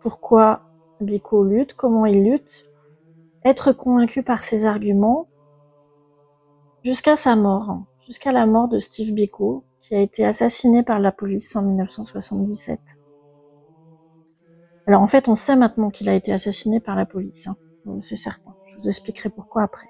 pourquoi 0.00 0.62
Biko 1.02 1.44
lutte, 1.44 1.74
comment 1.74 2.06
il 2.06 2.24
lutte, 2.24 2.64
être 3.44 3.72
convaincu 3.72 4.22
par 4.22 4.42
ses 4.42 4.64
arguments, 4.64 5.28
jusqu'à 6.82 7.14
sa 7.14 7.36
mort, 7.36 7.82
jusqu'à 8.06 8.32
la 8.32 8.46
mort 8.46 8.68
de 8.68 8.78
Steve 8.78 9.12
Biko, 9.12 9.64
qui 9.80 9.94
a 9.94 10.00
été 10.00 10.24
assassiné 10.24 10.82
par 10.82 11.00
la 11.00 11.10
police 11.10 11.56
en 11.56 11.62
1977. 11.62 12.78
Alors 14.86 15.02
en 15.02 15.08
fait, 15.08 15.28
on 15.28 15.34
sait 15.34 15.56
maintenant 15.56 15.90
qu'il 15.90 16.08
a 16.08 16.14
été 16.14 16.32
assassiné 16.32 16.80
par 16.80 16.96
la 16.96 17.06
police, 17.06 17.46
hein. 17.46 17.56
c'est 18.00 18.16
certain. 18.16 18.54
Je 18.66 18.76
vous 18.76 18.88
expliquerai 18.88 19.30
pourquoi 19.30 19.62
après. 19.62 19.88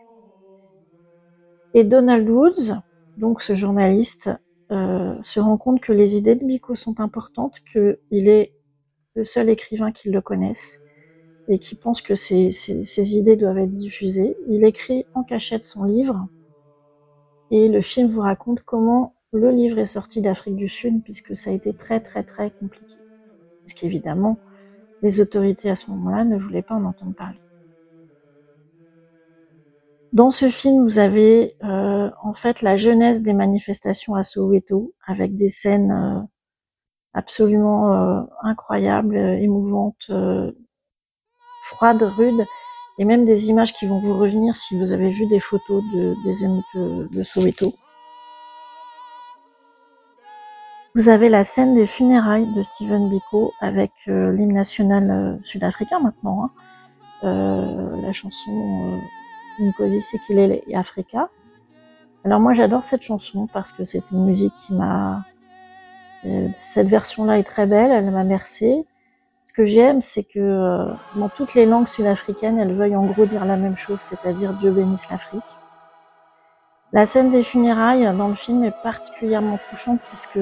Et 1.75 1.85
Donald 1.85 2.29
Woods, 2.29 2.81
donc 3.17 3.43
ce 3.43 3.55
journaliste, 3.55 4.31
euh, 4.73 5.15
se 5.25 5.41
rend 5.41 5.59
compte 5.59 5.81
que 5.81 5.93
les 5.93 6.17
idées 6.17 6.37
de 6.37 6.45
Biko 6.45 6.75
sont 6.75 7.01
importantes, 7.01 7.61
qu'il 7.61 8.29
est 8.29 8.55
le 9.15 9.25
seul 9.25 9.49
écrivain 9.49 9.91
qui 9.91 10.11
le 10.11 10.21
connaisse 10.21 10.81
et 11.49 11.59
qui 11.59 11.75
pense 11.75 12.03
que 12.03 12.15
ces, 12.15 13.17
idées 13.17 13.37
doivent 13.37 13.59
être 13.59 13.75
diffusées. 13.75 14.37
Il 14.49 14.65
écrit 14.65 15.07
en 15.15 15.25
cachette 15.25 15.65
son 15.65 15.85
livre 15.85 16.29
et 17.51 17.69
le 17.69 17.81
film 17.81 18.09
vous 18.09 18.21
raconte 18.21 18.61
comment 18.65 19.15
le 19.33 19.51
livre 19.51 19.79
est 19.79 19.87
sorti 19.87 20.21
d'Afrique 20.23 20.57
du 20.57 20.69
Sud 20.69 21.03
puisque 21.03 21.37
ça 21.37 21.51
a 21.51 21.55
été 21.55 21.75
très 21.75 22.01
très 22.01 22.23
très 22.25 22.51
compliqué. 22.53 22.99
Parce 23.65 23.75
qu'évidemment, 23.75 24.41
les 25.03 25.21
autorités 25.21 25.71
à 25.71 25.77
ce 25.77 25.91
moment-là 25.93 26.25
ne 26.25 26.39
voulaient 26.39 26.63
pas 26.63 26.77
en 26.77 26.85
entendre 26.85 27.15
parler. 27.17 27.41
Dans 30.13 30.31
ce 30.31 30.51
film, 30.51 30.83
vous 30.85 30.99
avez 30.99 31.55
euh, 31.65 32.11
en 32.23 32.33
fait 32.35 32.63
la 32.63 32.77
jeunesse 32.77 33.23
des 33.23 33.33
manifestations 33.33 34.15
à 34.15 34.23
Soweto, 34.23 34.93
avec 35.07 35.35
des 35.37 35.49
scènes 35.49 35.91
euh, 35.93 36.21
absolument 37.15 37.95
euh, 37.95 38.23
incroyables, 38.43 39.17
émouvantes, 39.17 40.11
froides, 41.63 42.03
rudes, 42.03 42.45
et 42.99 43.05
même 43.07 43.25
des 43.25 43.49
images 43.49 43.73
qui 43.73 43.87
vont 43.87 44.01
vous 44.01 44.19
revenir 44.19 44.57
si 44.57 44.79
vous 44.79 44.93
avez 44.93 45.11
vu 45.11 45.27
des 45.27 45.41
photos 45.41 45.83
de, 45.95 46.15
des 46.25 46.45
émeutes 46.45 47.11
de 47.13 47.23
Soweto. 47.23 47.73
Vous 50.95 51.09
avez 51.09 51.29
la 51.29 51.45
scène 51.45 51.75
des 51.75 51.87
funérailles 51.87 52.53
de 52.53 52.63
Stephen 52.63 53.09
Biko 53.09 53.53
avec 53.61 53.93
l'hymne 54.07 54.53
national 54.53 55.39
sud-africain 55.43 56.01
maintenant, 56.01 56.51
hein. 57.23 58.01
la 58.03 58.13
chanson 58.13 59.01
qu'il 60.27 60.39
est 60.39 60.75
Africa. 60.75 61.29
Alors 62.25 62.41
moi 62.41 62.53
j'adore 62.53 62.85
cette 62.85 63.03
chanson 63.03 63.47
parce 63.53 63.73
que 63.73 63.85
c'est 63.85 64.11
une 64.11 64.25
musique 64.25 64.55
qui 64.55 64.75
m'a... 64.75 65.25
Euh, 66.27 66.49
cette 66.55 66.89
version-là 66.89 67.39
est 67.39 67.45
très 67.45 67.67
belle, 67.67 67.91
elle 67.91 68.11
m'a 68.11 68.25
bercé. 68.25 68.87
Ce 69.43 69.55
que 69.55 69.65
j'aime, 69.65 70.03
c'est 70.03 70.25
que 70.25 70.39
euh, 70.39 70.93
dans 71.17 71.31
toutes 71.31 71.55
les 71.55 71.65
langues 71.65 71.89
sud-africaines, 71.89 72.59
elles 72.59 72.75
veuillent 72.75 72.97
en 72.97 73.07
gros 73.07 73.25
dire 73.25 73.47
la 73.47 73.57
même 73.57 73.77
chose, 73.77 74.01
c'est-à-dire 74.01 74.53
Dieu 74.53 74.71
bénisse 74.71 75.11
l'Afrique. 75.11 75.43
La 76.93 77.07
scène 77.07 77.31
des 77.31 77.43
funérailles 77.43 78.05
dans 78.17 78.29
le 78.29 78.35
film 78.35 78.65
est 78.65 78.83
particulièrement 78.83 79.59
touchante 79.71 80.01
puisque 80.09 80.41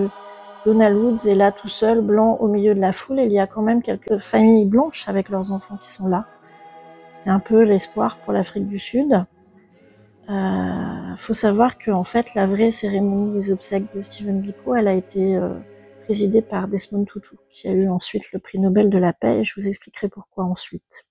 Donald 0.64 0.96
Woods 0.96 1.28
est 1.28 1.34
là 1.34 1.52
tout 1.52 1.68
seul, 1.68 2.00
blanc, 2.00 2.36
au 2.40 2.48
milieu 2.48 2.74
de 2.74 2.80
la 2.80 2.92
foule. 2.92 3.20
Et 3.20 3.24
il 3.24 3.32
y 3.32 3.38
a 3.38 3.46
quand 3.46 3.62
même 3.62 3.82
quelques 3.82 4.18
familles 4.18 4.66
blanches 4.66 5.08
avec 5.08 5.28
leurs 5.28 5.52
enfants 5.52 5.76
qui 5.76 5.88
sont 5.88 6.06
là. 6.06 6.26
C'est 7.18 7.30
un 7.30 7.40
peu 7.40 7.62
l'espoir 7.62 8.18
pour 8.18 8.32
l'Afrique 8.32 8.66
du 8.66 8.78
Sud. 8.78 9.24
Euh, 10.28 11.16
faut 11.16 11.34
savoir 11.34 11.78
que 11.78 11.90
en 11.90 12.04
fait 12.04 12.34
la 12.34 12.46
vraie 12.46 12.70
cérémonie 12.70 13.32
des 13.32 13.50
obsèques 13.50 13.86
de 13.94 14.02
Stephen 14.02 14.42
Biko, 14.42 14.74
elle 14.74 14.88
a 14.88 14.92
été 14.92 15.36
euh, 15.36 15.54
présidée 16.04 16.42
par 16.42 16.68
Desmond 16.68 17.06
Tutu, 17.06 17.36
qui 17.48 17.66
a 17.66 17.72
eu 17.72 17.88
ensuite 17.88 18.30
le 18.32 18.38
prix 18.38 18.58
Nobel 18.58 18.90
de 18.90 18.98
la 18.98 19.14
paix. 19.14 19.42
Je 19.42 19.54
vous 19.56 19.68
expliquerai 19.68 20.08
pourquoi 20.08 20.44
ensuite. 20.44 21.06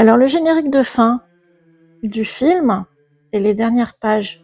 Alors 0.00 0.16
le 0.16 0.26
générique 0.26 0.70
de 0.70 0.82
fin 0.82 1.20
du 2.02 2.24
film 2.24 2.86
et 3.34 3.38
les 3.38 3.52
dernières 3.52 3.98
pages 3.98 4.42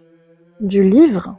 du 0.61 0.85
livre, 0.85 1.39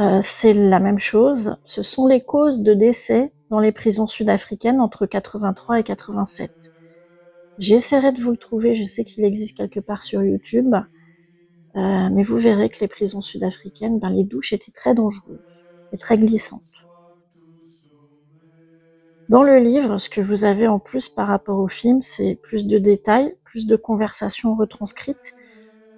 euh, 0.00 0.18
c'est 0.20 0.54
la 0.54 0.80
même 0.80 0.98
chose. 0.98 1.56
Ce 1.62 1.84
sont 1.84 2.08
les 2.08 2.20
causes 2.20 2.62
de 2.62 2.74
décès 2.74 3.32
dans 3.48 3.60
les 3.60 3.70
prisons 3.70 4.08
sud-africaines 4.08 4.80
entre 4.80 5.06
83 5.06 5.78
et 5.78 5.84
87. 5.84 6.72
J'essaierai 7.58 8.10
de 8.10 8.20
vous 8.20 8.32
le 8.32 8.38
trouver, 8.38 8.74
je 8.74 8.82
sais 8.82 9.04
qu'il 9.04 9.24
existe 9.24 9.56
quelque 9.56 9.78
part 9.78 10.02
sur 10.02 10.20
YouTube, 10.20 10.74
euh, 10.74 12.08
mais 12.10 12.24
vous 12.24 12.38
verrez 12.38 12.70
que 12.70 12.80
les 12.80 12.88
prisons 12.88 13.20
sud-africaines, 13.20 14.00
ben, 14.00 14.10
les 14.10 14.24
douches 14.24 14.52
étaient 14.52 14.72
très 14.72 14.96
dangereuses 14.96 15.38
et 15.92 15.96
très 15.96 16.18
glissantes. 16.18 16.71
Dans 19.32 19.42
le 19.42 19.56
livre, 19.56 19.96
ce 19.96 20.10
que 20.10 20.20
vous 20.20 20.44
avez 20.44 20.68
en 20.68 20.78
plus 20.78 21.08
par 21.08 21.26
rapport 21.26 21.58
au 21.58 21.66
film, 21.66 22.02
c'est 22.02 22.34
plus 22.42 22.66
de 22.66 22.76
détails, 22.76 23.34
plus 23.44 23.66
de 23.66 23.76
conversations 23.76 24.54
retranscrites, 24.54 25.34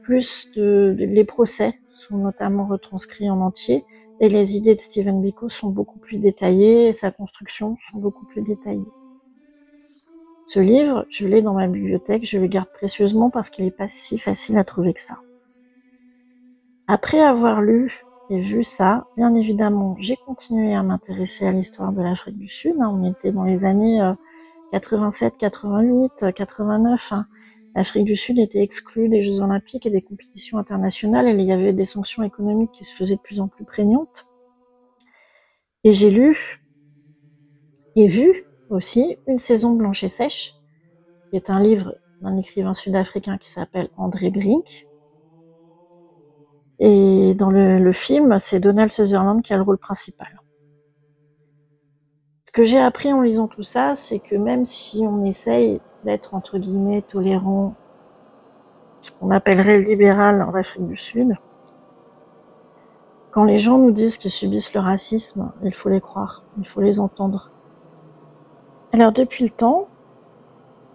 plus 0.03 0.53
de, 0.53 0.94
les 0.97 1.25
procès 1.25 1.81
sont 1.90 2.16
notamment 2.16 2.64
retranscrits 2.64 3.29
en 3.29 3.40
entier, 3.40 3.85
et 4.20 4.29
les 4.29 4.55
idées 4.55 4.77
de 4.77 4.81
Stephen 4.81 5.20
Biko 5.20 5.49
sont 5.49 5.70
beaucoup 5.70 5.99
plus 5.99 6.18
détaillées, 6.18 6.87
et 6.87 6.92
sa 6.92 7.11
construction 7.11 7.77
sont 7.81 7.99
beaucoup 7.99 8.25
plus 8.25 8.40
détaillées. 8.40 8.92
Ce 10.47 10.61
livre, 10.61 11.05
je 11.09 11.27
l'ai 11.27 11.42
dans 11.42 11.55
ma 11.55 11.66
bibliothèque, 11.66 12.25
je 12.25 12.38
le 12.38 12.47
garde 12.47 12.70
précieusement 12.73 13.31
parce 13.31 13.51
qu'il 13.51 13.64
n'est 13.64 13.73
pas 13.73 13.88
si 13.88 14.16
facile 14.16 14.59
à 14.59 14.62
trouver 14.62 14.94
que 14.94 15.01
ça. 15.01 15.18
Après 16.87 17.18
avoir 17.18 17.62
lu 17.62 18.05
vu 18.38 18.62
ça, 18.62 19.07
bien 19.16 19.35
évidemment, 19.35 19.97
j'ai 19.99 20.16
continué 20.16 20.75
à 20.75 20.83
m'intéresser 20.83 21.47
à 21.47 21.53
l'histoire 21.53 21.92
de 21.92 22.03
l'Afrique 22.03 22.38
du 22.38 22.49
Sud. 22.49 22.77
On 22.79 23.05
était 23.05 23.33
dans 23.33 23.44
les 23.44 23.64
années 23.64 24.01
87, 24.73 25.37
88, 25.37 26.33
89. 26.35 27.12
L'Afrique 27.75 28.05
du 28.05 28.16
Sud 28.16 28.38
était 28.38 28.62
exclue 28.62 29.09
des 29.09 29.23
Jeux 29.23 29.40
Olympiques 29.40 29.87
et 29.87 29.90
des 29.90 30.03
compétitions 30.03 30.59
internationales 30.59 31.27
et 31.27 31.33
il 31.33 31.40
y 31.40 31.53
avait 31.53 31.73
des 31.73 31.85
sanctions 31.85 32.23
économiques 32.23 32.70
qui 32.73 32.85
se 32.85 32.94
faisaient 32.94 33.16
de 33.16 33.20
plus 33.20 33.40
en 33.40 33.49
plus 33.49 33.64
prégnantes. 33.64 34.27
Et 35.83 35.92
j'ai 35.92 36.11
lu 36.11 36.62
et 37.97 38.07
vu 38.07 38.44
aussi 38.70 39.16
Une 39.27 39.38
saison 39.38 39.75
blanche 39.75 40.03
et 40.05 40.09
sèche, 40.09 40.55
qui 41.31 41.37
est 41.37 41.51
un 41.51 41.61
livre 41.61 41.94
d'un 42.23 42.37
écrivain 42.38 42.75
sud-africain 42.75 43.38
qui 43.38 43.49
s'appelle 43.49 43.90
André 43.97 44.31
Brink. 44.31 44.87
Et 46.78 47.34
dans 47.34 47.50
le, 47.50 47.78
le 47.78 47.92
film, 47.92 48.38
c'est 48.38 48.60
Donald 48.60 48.90
Sutherland 48.90 49.42
qui 49.42 49.52
a 49.52 49.56
le 49.56 49.62
rôle 49.62 49.78
principal. 49.78 50.40
Ce 52.46 52.52
que 52.52 52.64
j'ai 52.64 52.78
appris 52.78 53.12
en 53.12 53.20
lisant 53.20 53.48
tout 53.48 53.62
ça, 53.62 53.94
c'est 53.94 54.18
que 54.20 54.37
même 54.37 54.66
si 54.66 55.06
on 55.06 55.24
essaye 55.24 55.80
d'être 56.04 56.34
entre 56.34 56.58
guillemets 56.58 57.02
tolérant, 57.02 57.74
ce 59.00 59.10
qu'on 59.10 59.30
appellerait 59.30 59.80
libéral 59.80 60.42
en 60.42 60.54
Afrique 60.54 60.87
du 60.87 60.96
Sud, 60.96 61.32
quand 63.30 63.44
les 63.44 63.58
gens 63.58 63.78
nous 63.78 63.90
disent 63.90 64.16
qu'ils 64.16 64.30
subissent 64.30 64.72
le 64.74 64.80
racisme, 64.80 65.52
il 65.64 65.74
faut 65.74 65.88
les 65.88 66.00
croire, 66.00 66.44
il 66.58 66.66
faut 66.66 66.80
les 66.80 67.00
entendre. 67.00 67.50
Alors 68.92 69.10
depuis 69.10 69.42
le 69.42 69.50
temps, 69.50 69.88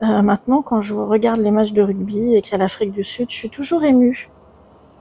euh, 0.01 0.21
maintenant 0.21 0.61
quand 0.61 0.79
je 0.79 0.95
regarde 0.95 1.41
les 1.41 1.51
matchs 1.51 1.73
de 1.73 1.81
rugby 1.81 2.35
et 2.35 2.41
qu'il 2.41 2.53
y 2.53 2.55
a 2.55 2.57
l'Afrique 2.57 2.93
du 2.93 3.03
Sud, 3.03 3.29
je 3.29 3.35
suis 3.35 3.49
toujours 3.49 3.83
émue. 3.83 4.29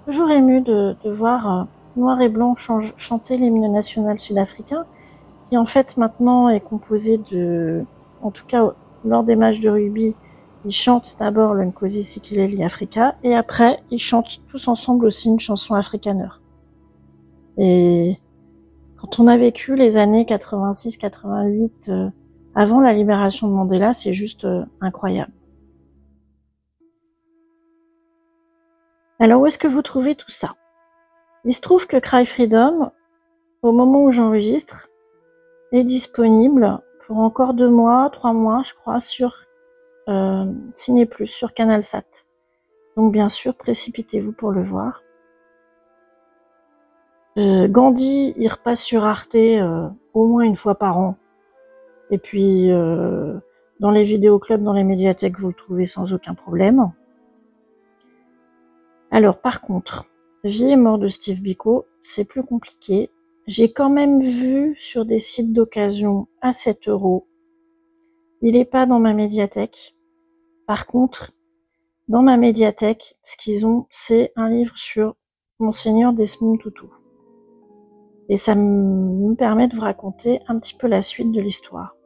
Toujours 0.09 0.31
émue 0.31 0.63
de, 0.63 0.97
de 1.05 1.11
voir 1.11 1.53
euh, 1.53 1.65
Noir 1.97 2.19
et 2.23 2.31
Blanc 2.31 2.55
chanter 2.57 3.37
l'hymne 3.37 3.71
national 3.71 4.19
sud-africain, 4.19 4.87
qui 5.51 5.59
en 5.59 5.67
fait 5.67 5.99
maintenant 5.99 6.49
est 6.49 6.61
composé 6.61 7.19
de, 7.31 7.85
en 8.23 8.31
tout 8.31 8.47
cas 8.47 8.73
lors 9.05 9.23
des 9.23 9.37
matchs 9.37 9.61
de 9.61 9.69
rugby, 9.69 10.15
ils 10.65 10.73
chantent 10.73 11.17
d'abord 11.19 11.53
le 11.53 11.67
Nkosi 11.67 12.03
Sikileli 12.03 12.65
Africa 12.65 13.17
et 13.23 13.35
après 13.35 13.77
ils 13.91 13.99
chantent 13.99 14.41
tous 14.49 14.69
ensemble 14.69 15.05
aussi 15.05 15.29
une 15.29 15.41
chanson 15.41 15.75
afrikaner. 15.75 16.41
Et 17.59 18.17
quand 18.97 19.21
on 19.21 19.27
a 19.27 19.37
vécu 19.37 19.77
les 19.77 19.99
années 19.99 20.25
86-88 20.25 22.13
avant 22.55 22.81
la 22.81 22.95
libération 22.95 23.47
de 23.47 23.53
Mandela, 23.53 23.93
c'est 23.93 24.15
juste 24.15 24.47
euh, 24.47 24.65
incroyable. 24.81 25.33
Alors 29.21 29.41
où 29.41 29.47
est-ce 29.47 29.59
que 29.59 29.67
vous 29.67 29.83
trouvez 29.83 30.15
tout 30.15 30.31
ça? 30.31 30.55
Il 31.45 31.53
se 31.53 31.61
trouve 31.61 31.87
que 31.87 31.97
Cry 31.97 32.25
Freedom, 32.25 32.93
au 33.63 33.73
moment 33.73 34.05
où 34.05 34.13
j'enregistre, 34.13 34.89
est 35.73 35.85
disponible 35.85 36.81
pour 37.07 37.19
encore 37.19 37.55
deux 37.55 37.71
mois, 37.71 38.11
trois 38.11 38.33
mois, 38.33 38.63
je 38.65 38.75
crois, 38.75 39.01
sur 39.01 39.35
euh, 40.09 40.45
Ciné 40.73 41.07
Plus, 41.07 41.27
sur 41.27 41.53
CanalSat. 41.53 42.05
Donc 42.97 43.13
bien 43.13 43.29
sûr, 43.29 43.57
précipitez-vous 43.57 44.33
pour 44.33 44.53
le 44.53 44.63
voir. 44.63 45.03
Euh, 47.39 47.69
Gandhi, 47.69 48.35
il 48.37 48.49
repasse 48.49 48.83
sur 48.83 49.05
Arte 49.05 49.35
euh, 49.35 49.89
au 50.15 50.27
moins 50.27 50.43
une 50.43 50.57
fois 50.57 50.77
par 50.77 50.99
an. 50.99 51.17
Et 52.11 52.19
puis, 52.19 52.71
euh, 52.71 53.39
dans 53.81 53.91
les 53.91 54.03
vidéoclubs, 54.03 54.63
dans 54.63 54.73
les 54.73 54.85
médiathèques, 54.85 55.39
vous 55.39 55.49
le 55.49 55.55
trouvez 55.55 55.87
sans 55.87 56.13
aucun 56.13 56.35
problème. 56.35 56.93
Alors, 59.11 59.41
par 59.41 59.61
contre, 59.61 60.09
Vie 60.45 60.71
et 60.71 60.77
mort 60.77 61.01
de 61.01 61.09
Steve 61.09 61.43
Biko, 61.43 61.87
c'est 62.01 62.25
plus 62.25 62.45
compliqué. 62.45 63.11
J'ai 63.49 63.73
quand 63.73 63.91
même 63.91 64.23
vu 64.23 64.77
sur 64.77 65.05
des 65.05 65.19
sites 65.19 65.53
d'occasion 65.53 66.29
à 66.41 66.53
7 66.53 66.87
euros. 66.87 67.27
Il 68.41 68.55
est 68.55 68.65
pas 68.65 68.87
dans 68.87 69.01
ma 69.01 69.15
médiathèque. 69.15 69.97
Par 70.69 70.87
contre, 70.87 71.33
dans 72.07 72.23
ma 72.23 72.37
médiathèque, 72.37 73.19
ce 73.25 73.37
qu'ils 73.37 73.67
ont, 73.67 73.87
c'est 73.91 74.33
un 74.37 74.49
livre 74.49 74.79
sur 74.79 75.17
Monseigneur 75.59 76.13
Desmond 76.13 76.57
Tutu. 76.57 76.87
Et 78.29 78.37
ça 78.37 78.55
me 78.55 79.35
permet 79.35 79.67
de 79.67 79.75
vous 79.75 79.83
raconter 79.83 80.39
un 80.47 80.61
petit 80.61 80.75
peu 80.77 80.87
la 80.87 81.03
suite 81.03 81.33
de 81.33 81.41
l'histoire. 81.41 81.97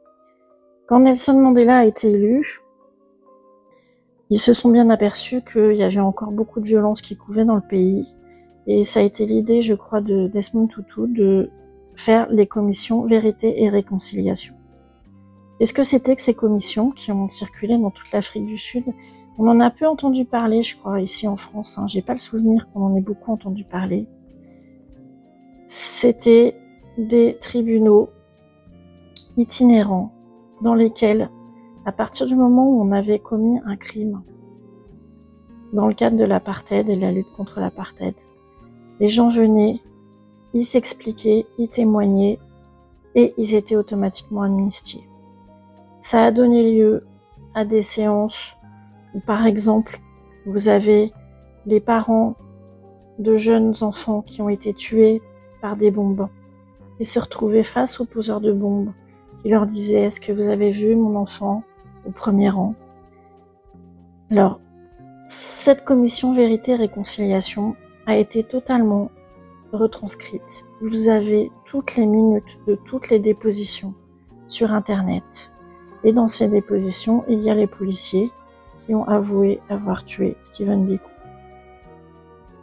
Quand 0.88 1.01
Nelson 1.01 1.35
Mandela 1.38 1.81
a 1.81 1.85
été 1.85 2.12
élu, 2.12 2.62
ils 4.33 4.38
se 4.38 4.55
sont 4.55 4.71
bien 4.71 4.88
aperçus 4.88 5.42
qu'il 5.42 5.75
y 5.75 5.83
avait 5.83 6.01
encore 6.01 6.33
beaucoup 6.33 6.61
de 6.61 6.64
violence 6.64 7.03
qui 7.03 7.16
couvaient 7.16 7.45
dans 7.45 7.55
le 7.55 7.61
pays. 7.61 8.16
Et 8.66 8.83
ça 8.83 9.01
a 9.01 9.03
été 9.03 9.27
l'idée, 9.27 9.61
je 9.61 9.75
crois, 9.75 10.01
de 10.01 10.27
Desmond 10.27 10.68
Tutu 10.68 11.07
de 11.07 11.51
faire 11.95 12.31
les 12.31 12.47
commissions 12.47 13.05
vérité 13.05 13.62
et 13.62 13.68
réconciliation. 13.68 14.55
Qu'est-ce 15.59 15.75
que 15.75 15.85
c'était 15.85 16.16
que 16.16 16.23
ces 16.23 16.33
commissions 16.33 16.92
qui 16.92 17.12
ont 17.12 17.29
circulé 17.29 17.77
dans 17.77 17.90
toute 17.90 18.11
l'Afrique 18.11 18.47
du 18.47 18.57
Sud? 18.57 18.85
On 19.37 19.49
en 19.49 19.61
a 19.61 19.71
peu 19.71 19.87
entendu 19.87 20.25
parler, 20.25 20.62
je 20.62 20.79
crois, 20.79 21.03
ici 21.03 21.29
en 21.29 21.37
France. 21.37 21.77
Hein. 21.77 21.87
J'ai 21.87 22.01
pas 22.01 22.14
le 22.14 22.18
souvenir 22.18 22.68
qu'on 22.73 22.85
en 22.85 22.97
ait 22.97 23.03
beaucoup 23.03 23.33
entendu 23.33 23.64
parler. 23.64 24.07
C'était 25.66 26.57
des 26.97 27.37
tribunaux 27.38 28.09
itinérants 29.37 30.11
dans 30.62 30.75
lesquels, 30.75 31.29
à 31.85 31.92
partir 31.92 32.27
du 32.27 32.37
moment 32.37 32.68
où 32.68 32.83
on 32.83 32.92
avait 32.92 33.18
commis 33.18 33.59
un 33.64 33.77
crime, 33.77 34.23
dans 35.73 35.87
le 35.87 35.95
cadre 35.95 36.16
de 36.16 36.25
l'apartheid 36.25 36.88
et 36.88 36.97
de 36.97 37.01
la 37.01 37.12
lutte 37.12 37.33
contre 37.33 37.61
l'apartheid, 37.61 38.14
les 39.01 39.09
gens 39.09 39.31
venaient, 39.31 39.81
ils 40.55 40.64
s'expliquaient, 40.64 41.47
ils 41.59 41.68
témoignaient 41.68 42.38
et 43.14 43.33
ils 43.37 43.55
étaient 43.55 43.77
automatiquement 43.77 44.42
amnistiés. 44.42 45.03
Ça 46.01 46.25
a 46.25 46.31
donné 46.31 46.73
lieu 46.73 47.05
à 47.55 47.64
des 47.64 47.83
séances 47.83 48.57
où, 49.14 49.21
par 49.21 49.47
exemple, 49.47 50.01
vous 50.47 50.68
avez 50.68 51.12
les 51.66 51.81
parents 51.81 52.35
de 53.18 53.37
jeunes 53.37 53.75
enfants 53.83 54.23
qui 54.23 54.42
ont 54.42 54.49
été 54.49 54.75
tués 54.75 55.23
par 55.61 55.77
des 55.77 55.90
bombes, 55.90 56.29
qui 56.99 57.05
se 57.05 57.18
retrouvaient 57.18 57.64
face 57.64 58.01
aux 58.01 58.05
poseurs 58.05 58.40
de 58.40 58.53
bombes 58.53 58.92
il 59.45 59.51
leur 59.51 59.66
disait, 59.66 60.03
est-ce 60.03 60.21
que 60.21 60.33
vous 60.33 60.49
avez 60.49 60.71
vu 60.71 60.95
mon 60.95 61.16
enfant? 61.16 61.62
Au 62.07 62.11
premier 62.11 62.51
rang 62.51 62.75
Alors, 64.31 64.61
cette 65.29 65.85
commission 65.85 66.35
vérité-réconciliation 66.35 67.77
a 68.07 68.17
été 68.17 68.43
totalement 68.45 69.11
retranscrite. 69.73 70.65
Vous 70.81 71.09
avez 71.09 71.51
toutes 71.65 71.97
les 71.97 72.07
minutes 72.07 72.61
de 72.67 72.75
toutes 72.75 73.09
les 73.11 73.19
dépositions 73.19 73.95
sur 74.49 74.73
Internet. 74.73 75.53
Et 76.05 76.12
dans 76.12 76.27
ces 76.27 76.49
dépositions, 76.49 77.25
il 77.29 77.41
y 77.41 77.51
a 77.51 77.55
les 77.55 77.67
policiers 77.67 78.31
qui 78.85 78.95
ont 78.95 79.05
avoué 79.05 79.61
avoir 79.69 80.05
tué 80.05 80.37
Stephen 80.43 80.87
Biko. 80.87 81.09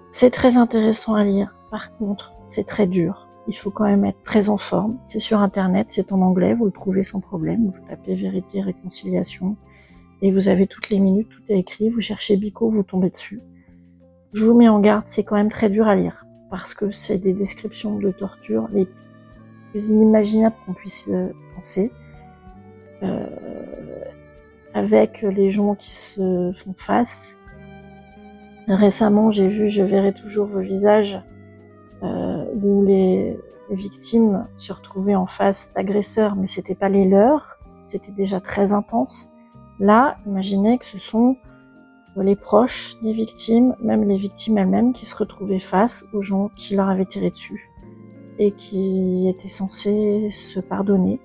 C'est 0.09 0.31
très 0.31 0.57
intéressant 0.57 1.13
à 1.13 1.23
lire. 1.23 1.55
Par 1.71 1.93
contre, 1.93 2.33
c'est 2.43 2.65
très 2.65 2.87
dur 2.87 3.28
il 3.49 3.53
faut 3.55 3.71
quand 3.71 3.85
même 3.85 4.05
être 4.05 4.21
très 4.23 4.47
en 4.47 4.57
forme. 4.57 4.99
C'est 5.01 5.19
sur 5.19 5.39
Internet, 5.39 5.87
c'est 5.89 6.11
en 6.11 6.21
anglais, 6.21 6.53
vous 6.53 6.65
le 6.65 6.71
trouvez 6.71 7.01
sans 7.01 7.19
problème. 7.19 7.71
Vous 7.73 7.85
tapez 7.87 8.13
vérité, 8.13 8.61
réconciliation, 8.61 9.57
et 10.21 10.31
vous 10.31 10.47
avez 10.49 10.67
toutes 10.67 10.89
les 10.89 10.99
minutes, 10.99 11.29
tout 11.29 11.41
est 11.49 11.57
écrit. 11.57 11.89
Vous 11.89 11.99
cherchez 11.99 12.37
Bico, 12.37 12.69
vous 12.69 12.83
tombez 12.83 13.09
dessus. 13.09 13.41
Je 14.33 14.45
vous 14.45 14.55
mets 14.55 14.69
en 14.69 14.79
garde, 14.79 15.07
c'est 15.07 15.23
quand 15.23 15.35
même 15.35 15.49
très 15.49 15.69
dur 15.69 15.87
à 15.87 15.95
lire, 15.95 16.27
parce 16.51 16.75
que 16.75 16.91
c'est 16.91 17.17
des 17.17 17.33
descriptions 17.33 17.97
de 17.97 18.11
torture 18.11 18.69
les 18.71 18.87
plus 19.71 19.89
inimaginables 19.89 20.55
qu'on 20.65 20.73
puisse 20.73 21.09
euh, 21.09 21.33
penser. 21.55 21.91
Euh, 23.01 23.27
avec 24.73 25.23
les 25.23 25.49
gens 25.49 25.73
qui 25.73 25.91
se 25.91 26.51
font 26.55 26.73
face. 26.75 27.37
Récemment, 28.67 29.31
j'ai 29.31 29.47
vu 29.47 29.67
Je 29.67 29.81
verrai 29.81 30.13
toujours 30.13 30.45
vos 30.45 30.59
visages, 30.59 31.19
euh, 32.03 32.45
où 32.61 32.83
les, 32.83 33.39
victimes 33.71 34.47
se 34.57 34.73
retrouvaient 34.73 35.13
en 35.13 35.27
face 35.27 35.73
d'agresseurs, 35.75 36.35
mais 36.35 36.47
c'était 36.47 36.73
pas 36.73 36.89
les 36.89 37.07
leurs. 37.07 37.59
C'était 37.85 38.11
déjà 38.11 38.39
très 38.39 38.71
intense. 38.71 39.29
Là, 39.79 40.17
imaginez 40.25 40.79
que 40.79 40.85
ce 40.85 40.97
sont 40.97 41.37
les 42.17 42.35
proches 42.35 42.95
des 43.03 43.13
victimes, 43.13 43.75
même 43.79 44.05
les 44.05 44.17
victimes 44.17 44.57
elles-mêmes, 44.57 44.91
qui 44.91 45.05
se 45.05 45.15
retrouvaient 45.15 45.59
face 45.59 46.05
aux 46.13 46.23
gens 46.23 46.49
qui 46.55 46.75
leur 46.75 46.89
avaient 46.89 47.05
tiré 47.05 47.29
dessus 47.29 47.69
et 48.39 48.51
qui 48.53 49.29
étaient 49.29 49.47
censés 49.47 50.31
se 50.31 50.59
pardonner. 50.59 51.21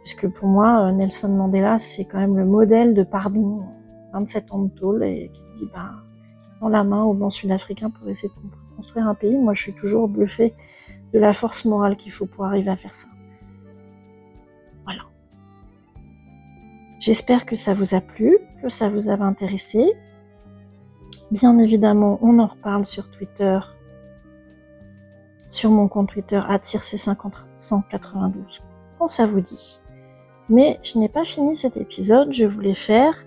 Puisque 0.00 0.28
pour 0.28 0.48
moi, 0.48 0.92
Nelson 0.92 1.30
Mandela, 1.30 1.78
c'est 1.78 2.04
quand 2.04 2.18
même 2.18 2.36
le 2.36 2.44
modèle 2.44 2.92
de 2.92 3.02
pardon. 3.02 3.62
27 4.12 4.52
ans 4.52 4.62
de 4.64 4.70
tôle 4.70 5.04
et 5.04 5.30
qui 5.32 5.42
dit, 5.58 5.70
bah, 5.74 5.94
dans 6.60 6.68
la 6.68 6.84
main 6.84 7.02
au 7.02 7.14
banc 7.14 7.30
sud-africain 7.30 7.90
pour 7.90 8.08
essayer 8.08 8.28
de 8.28 8.34
construire 8.76 9.08
un 9.08 9.14
pays. 9.14 9.36
Moi, 9.36 9.54
je 9.54 9.62
suis 9.62 9.74
toujours 9.74 10.08
bluffée 10.08 10.54
de 11.12 11.18
la 11.18 11.32
force 11.32 11.64
morale 11.64 11.96
qu'il 11.96 12.12
faut 12.12 12.26
pour 12.26 12.44
arriver 12.44 12.70
à 12.70 12.76
faire 12.76 12.94
ça. 12.94 13.08
Voilà. 14.84 15.02
J'espère 17.00 17.46
que 17.46 17.56
ça 17.56 17.74
vous 17.74 17.94
a 17.94 18.00
plu, 18.00 18.38
que 18.62 18.68
ça 18.68 18.88
vous 18.88 19.08
avait 19.08 19.24
intéressé. 19.24 19.92
Bien 21.30 21.58
évidemment, 21.58 22.18
on 22.22 22.38
en 22.38 22.46
reparle 22.46 22.86
sur 22.86 23.10
Twitter, 23.10 23.58
sur 25.50 25.70
mon 25.70 25.88
compte 25.88 26.10
Twitter 26.10 26.38
attirc192 26.38 28.60
quand 28.98 29.08
ça 29.08 29.26
vous 29.26 29.40
dit. 29.40 29.80
Mais 30.48 30.78
je 30.84 30.98
n'ai 30.98 31.08
pas 31.08 31.24
fini 31.24 31.56
cet 31.56 31.76
épisode, 31.76 32.32
je 32.32 32.44
voulais 32.44 32.74
faire, 32.74 33.26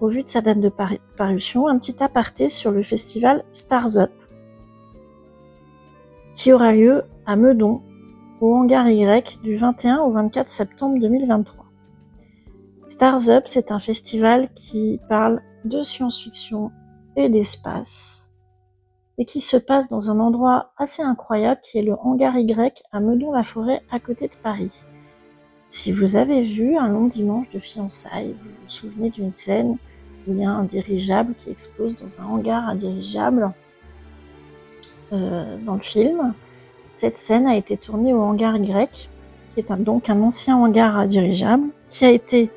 au 0.00 0.08
vu 0.08 0.22
de 0.22 0.28
sa 0.28 0.40
date 0.40 0.60
de 0.60 0.72
parution, 1.16 1.68
un 1.68 1.78
petit 1.78 2.02
aparté 2.02 2.48
sur 2.48 2.72
le 2.72 2.82
festival 2.82 3.44
Stars 3.50 3.98
Up, 3.98 4.12
qui 6.36 6.52
aura 6.52 6.72
lieu 6.72 7.04
à 7.24 7.34
Meudon, 7.34 7.82
au 8.42 8.54
hangar 8.54 8.88
Y, 8.88 9.40
du 9.42 9.56
21 9.56 10.00
au 10.00 10.12
24 10.12 10.48
septembre 10.48 11.00
2023. 11.00 11.64
Stars 12.86 13.30
Up, 13.30 13.44
c'est 13.46 13.72
un 13.72 13.78
festival 13.78 14.52
qui 14.54 15.00
parle 15.08 15.40
de 15.64 15.82
science-fiction 15.82 16.70
et 17.16 17.30
d'espace, 17.30 18.28
et 19.16 19.24
qui 19.24 19.40
se 19.40 19.56
passe 19.56 19.88
dans 19.88 20.10
un 20.10 20.20
endroit 20.20 20.72
assez 20.76 21.02
incroyable 21.02 21.62
qui 21.64 21.78
est 21.78 21.82
le 21.82 21.94
hangar 21.94 22.36
Y 22.36 22.82
à 22.92 23.00
Meudon-la-Forêt 23.00 23.80
à 23.90 23.98
côté 23.98 24.28
de 24.28 24.36
Paris. 24.36 24.84
Si 25.70 25.90
vous 25.90 26.16
avez 26.16 26.42
vu 26.42 26.76
un 26.76 26.88
long 26.88 27.06
dimanche 27.06 27.48
de 27.48 27.58
fiançailles, 27.58 28.36
vous 28.38 28.50
vous 28.50 28.68
souvenez 28.68 29.08
d'une 29.08 29.32
scène 29.32 29.78
où 30.28 30.32
il 30.32 30.40
y 30.40 30.44
a 30.44 30.50
un 30.50 30.64
dirigeable 30.64 31.34
qui 31.34 31.48
explose 31.48 31.96
dans 31.96 32.20
un 32.20 32.26
hangar 32.26 32.68
à 32.68 32.74
euh, 35.12 35.56
dans 35.64 35.74
le 35.74 35.80
film. 35.80 36.34
Cette 36.92 37.18
scène 37.18 37.46
a 37.46 37.56
été 37.56 37.76
tournée 37.76 38.14
au 38.14 38.22
hangar 38.22 38.56
Y, 38.56 39.10
qui 39.54 39.60
est 39.60 39.72
donc 39.72 40.10
un 40.10 40.20
ancien 40.22 40.56
hangar 40.56 40.98
à 40.98 41.06
dirigeable, 41.06 41.68
qui 41.90 42.04
a 42.04 42.10
été 42.10 42.50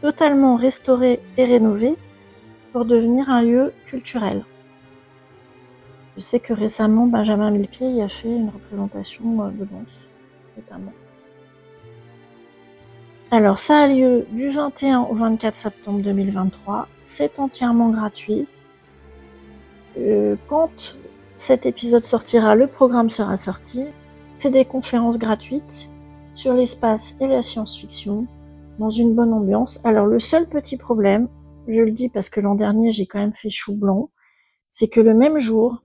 totalement 0.00 0.56
restauré 0.56 1.20
et 1.36 1.44
rénové 1.44 1.96
pour 2.72 2.84
devenir 2.84 3.28
un 3.28 3.42
lieu 3.42 3.72
culturel. 3.86 4.44
Je 6.16 6.20
sais 6.20 6.40
que 6.40 6.52
récemment, 6.52 7.06
Benjamin 7.06 7.50
Millepied 7.50 8.02
a 8.02 8.08
fait 8.08 8.28
une 8.28 8.50
représentation 8.50 9.42
euh, 9.42 9.50
de 9.50 9.64
danse, 9.64 10.02
notamment. 10.56 10.92
Alors, 13.30 13.58
ça 13.58 13.78
a 13.78 13.88
lieu 13.88 14.26
du 14.30 14.50
21 14.50 15.00
au 15.00 15.14
24 15.14 15.56
septembre 15.56 16.02
2023. 16.02 16.86
C'est 17.00 17.38
entièrement 17.38 17.88
gratuit. 17.88 18.46
Euh, 19.96 20.36
quand 20.48 20.96
cet 21.42 21.66
épisode 21.66 22.04
sortira, 22.04 22.54
le 22.54 22.68
programme 22.68 23.10
sera 23.10 23.36
sorti. 23.36 23.88
C'est 24.36 24.52
des 24.52 24.64
conférences 24.64 25.18
gratuites 25.18 25.90
sur 26.34 26.54
l'espace 26.54 27.16
et 27.18 27.26
la 27.26 27.42
science-fiction 27.42 28.28
dans 28.78 28.90
une 28.90 29.16
bonne 29.16 29.32
ambiance. 29.32 29.80
Alors, 29.84 30.06
le 30.06 30.20
seul 30.20 30.48
petit 30.48 30.76
problème, 30.76 31.28
je 31.66 31.80
le 31.80 31.90
dis 31.90 32.08
parce 32.08 32.30
que 32.30 32.40
l'an 32.40 32.54
dernier, 32.54 32.92
j'ai 32.92 33.06
quand 33.06 33.18
même 33.18 33.34
fait 33.34 33.50
chou 33.50 33.74
blanc, 33.74 34.10
c'est 34.70 34.86
que 34.86 35.00
le 35.00 35.14
même 35.14 35.40
jour, 35.40 35.82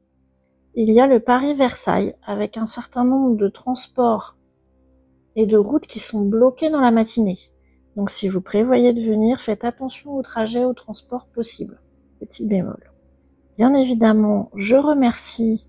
il 0.75 0.91
y 0.91 0.99
a 0.99 1.07
le 1.07 1.19
Paris-Versailles 1.19 2.13
avec 2.23 2.57
un 2.57 2.67
certain 2.67 3.03
nombre 3.03 3.35
de 3.35 3.47
transports 3.47 4.37
et 5.35 5.47
de 5.47 5.57
routes 5.57 5.87
qui 5.87 5.97
sont 5.97 6.23
bloquées 6.23 6.69
dans 6.69 6.81
la 6.81 6.91
matinée. 6.91 7.39
Donc 7.95 8.11
si 8.11 8.27
vous 8.27 8.41
prévoyez 8.41 8.93
de 8.93 9.01
venir, 9.01 9.41
faites 9.41 9.65
attention 9.65 10.17
au 10.17 10.21
trajet, 10.21 10.65
au 10.65 10.73
transport 10.73 11.25
possible. 11.25 11.81
Petit 12.19 12.45
bémol. 12.45 12.91
Bien 13.57 13.73
évidemment, 13.73 14.51
je 14.55 14.75
remercie 14.75 15.67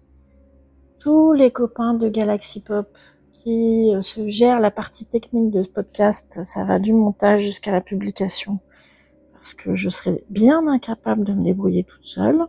tous 0.99 1.33
les 1.33 1.51
copains 1.51 1.95
de 1.95 2.09
Galaxy 2.09 2.63
Pop 2.63 2.87
qui 3.33 3.95
euh, 3.95 4.03
se 4.03 4.29
gèrent 4.29 4.61
la 4.61 4.71
partie 4.71 5.07
technique 5.07 5.53
de 5.53 5.63
ce 5.63 5.69
podcast. 5.71 6.41
Ça 6.45 6.65
va 6.65 6.79
du 6.79 6.93
montage 6.93 7.41
jusqu'à 7.41 7.73
la 7.73 7.81
publication. 7.81 8.59
Parce 9.33 9.55
que 9.55 9.75
je 9.75 9.89
serais 9.89 10.23
bien 10.29 10.67
incapable 10.69 11.25
de 11.25 11.33
me 11.33 11.45
débrouiller 11.45 11.85
toute 11.85 12.05
seule. 12.05 12.45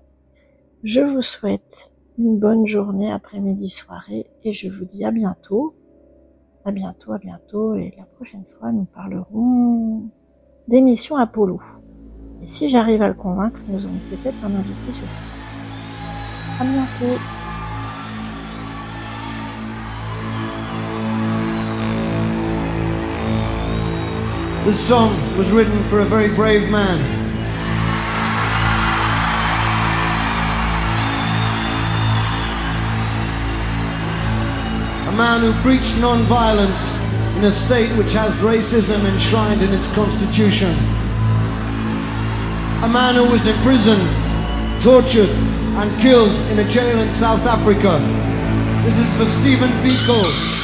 Je 0.83 0.99
vous 0.99 1.21
souhaite 1.21 1.93
une 2.17 2.37
bonne 2.37 2.65
journée, 2.65 3.11
après-midi, 3.11 3.69
soirée 3.69 4.25
et 4.43 4.51
je 4.51 4.69
vous 4.69 4.83
dis 4.83 5.05
à 5.05 5.11
bientôt 5.11 5.73
à 6.65 6.71
bientôt, 6.71 7.13
à 7.13 7.17
bientôt. 7.17 7.75
Et 7.75 7.93
la 7.97 8.05
prochaine 8.05 8.45
fois, 8.45 8.71
nous 8.71 8.85
parlerons 8.85 10.09
d'émissions 10.67 11.15
Apollo. 11.15 11.59
Et 12.41 12.45
si 12.45 12.69
j'arrive 12.69 13.01
à 13.01 13.07
le 13.09 13.13
convaincre, 13.13 13.59
nous 13.67 13.85
aurons 13.85 13.99
peut-être 14.09 14.43
un 14.45 14.55
invité 14.55 14.91
sur 14.91 15.05
À 16.59 16.63
bientôt. 16.63 17.19
This 24.65 24.79
song 24.79 25.11
was 25.37 25.51
written 25.51 25.83
for 25.83 25.99
a 25.99 26.05
very 26.05 26.29
brave 26.29 26.69
man. 26.69 26.99
A 35.07 35.11
man 35.11 35.41
who 35.41 35.51
preached 35.61 35.97
non-violence 35.99 36.95
in 37.37 37.45
a 37.45 37.51
state 37.51 37.89
which 37.97 38.13
has 38.13 38.41
racism 38.41 39.03
enshrined 39.05 39.61
in 39.61 39.73
its 39.73 39.87
constitution. 39.93 40.75
A 42.81 42.87
man 42.87 43.15
who 43.15 43.29
was 43.29 43.45
imprisoned, 43.45 44.09
tortured, 44.81 45.29
and 45.29 45.99
killed 45.99 46.33
in 46.49 46.59
a 46.59 46.63
jail 46.69 46.97
in 46.99 47.11
South 47.11 47.45
Africa. 47.45 47.99
This 48.85 48.97
is 48.97 49.13
for 49.17 49.25
Stephen 49.25 49.69
Biko. 49.83 50.58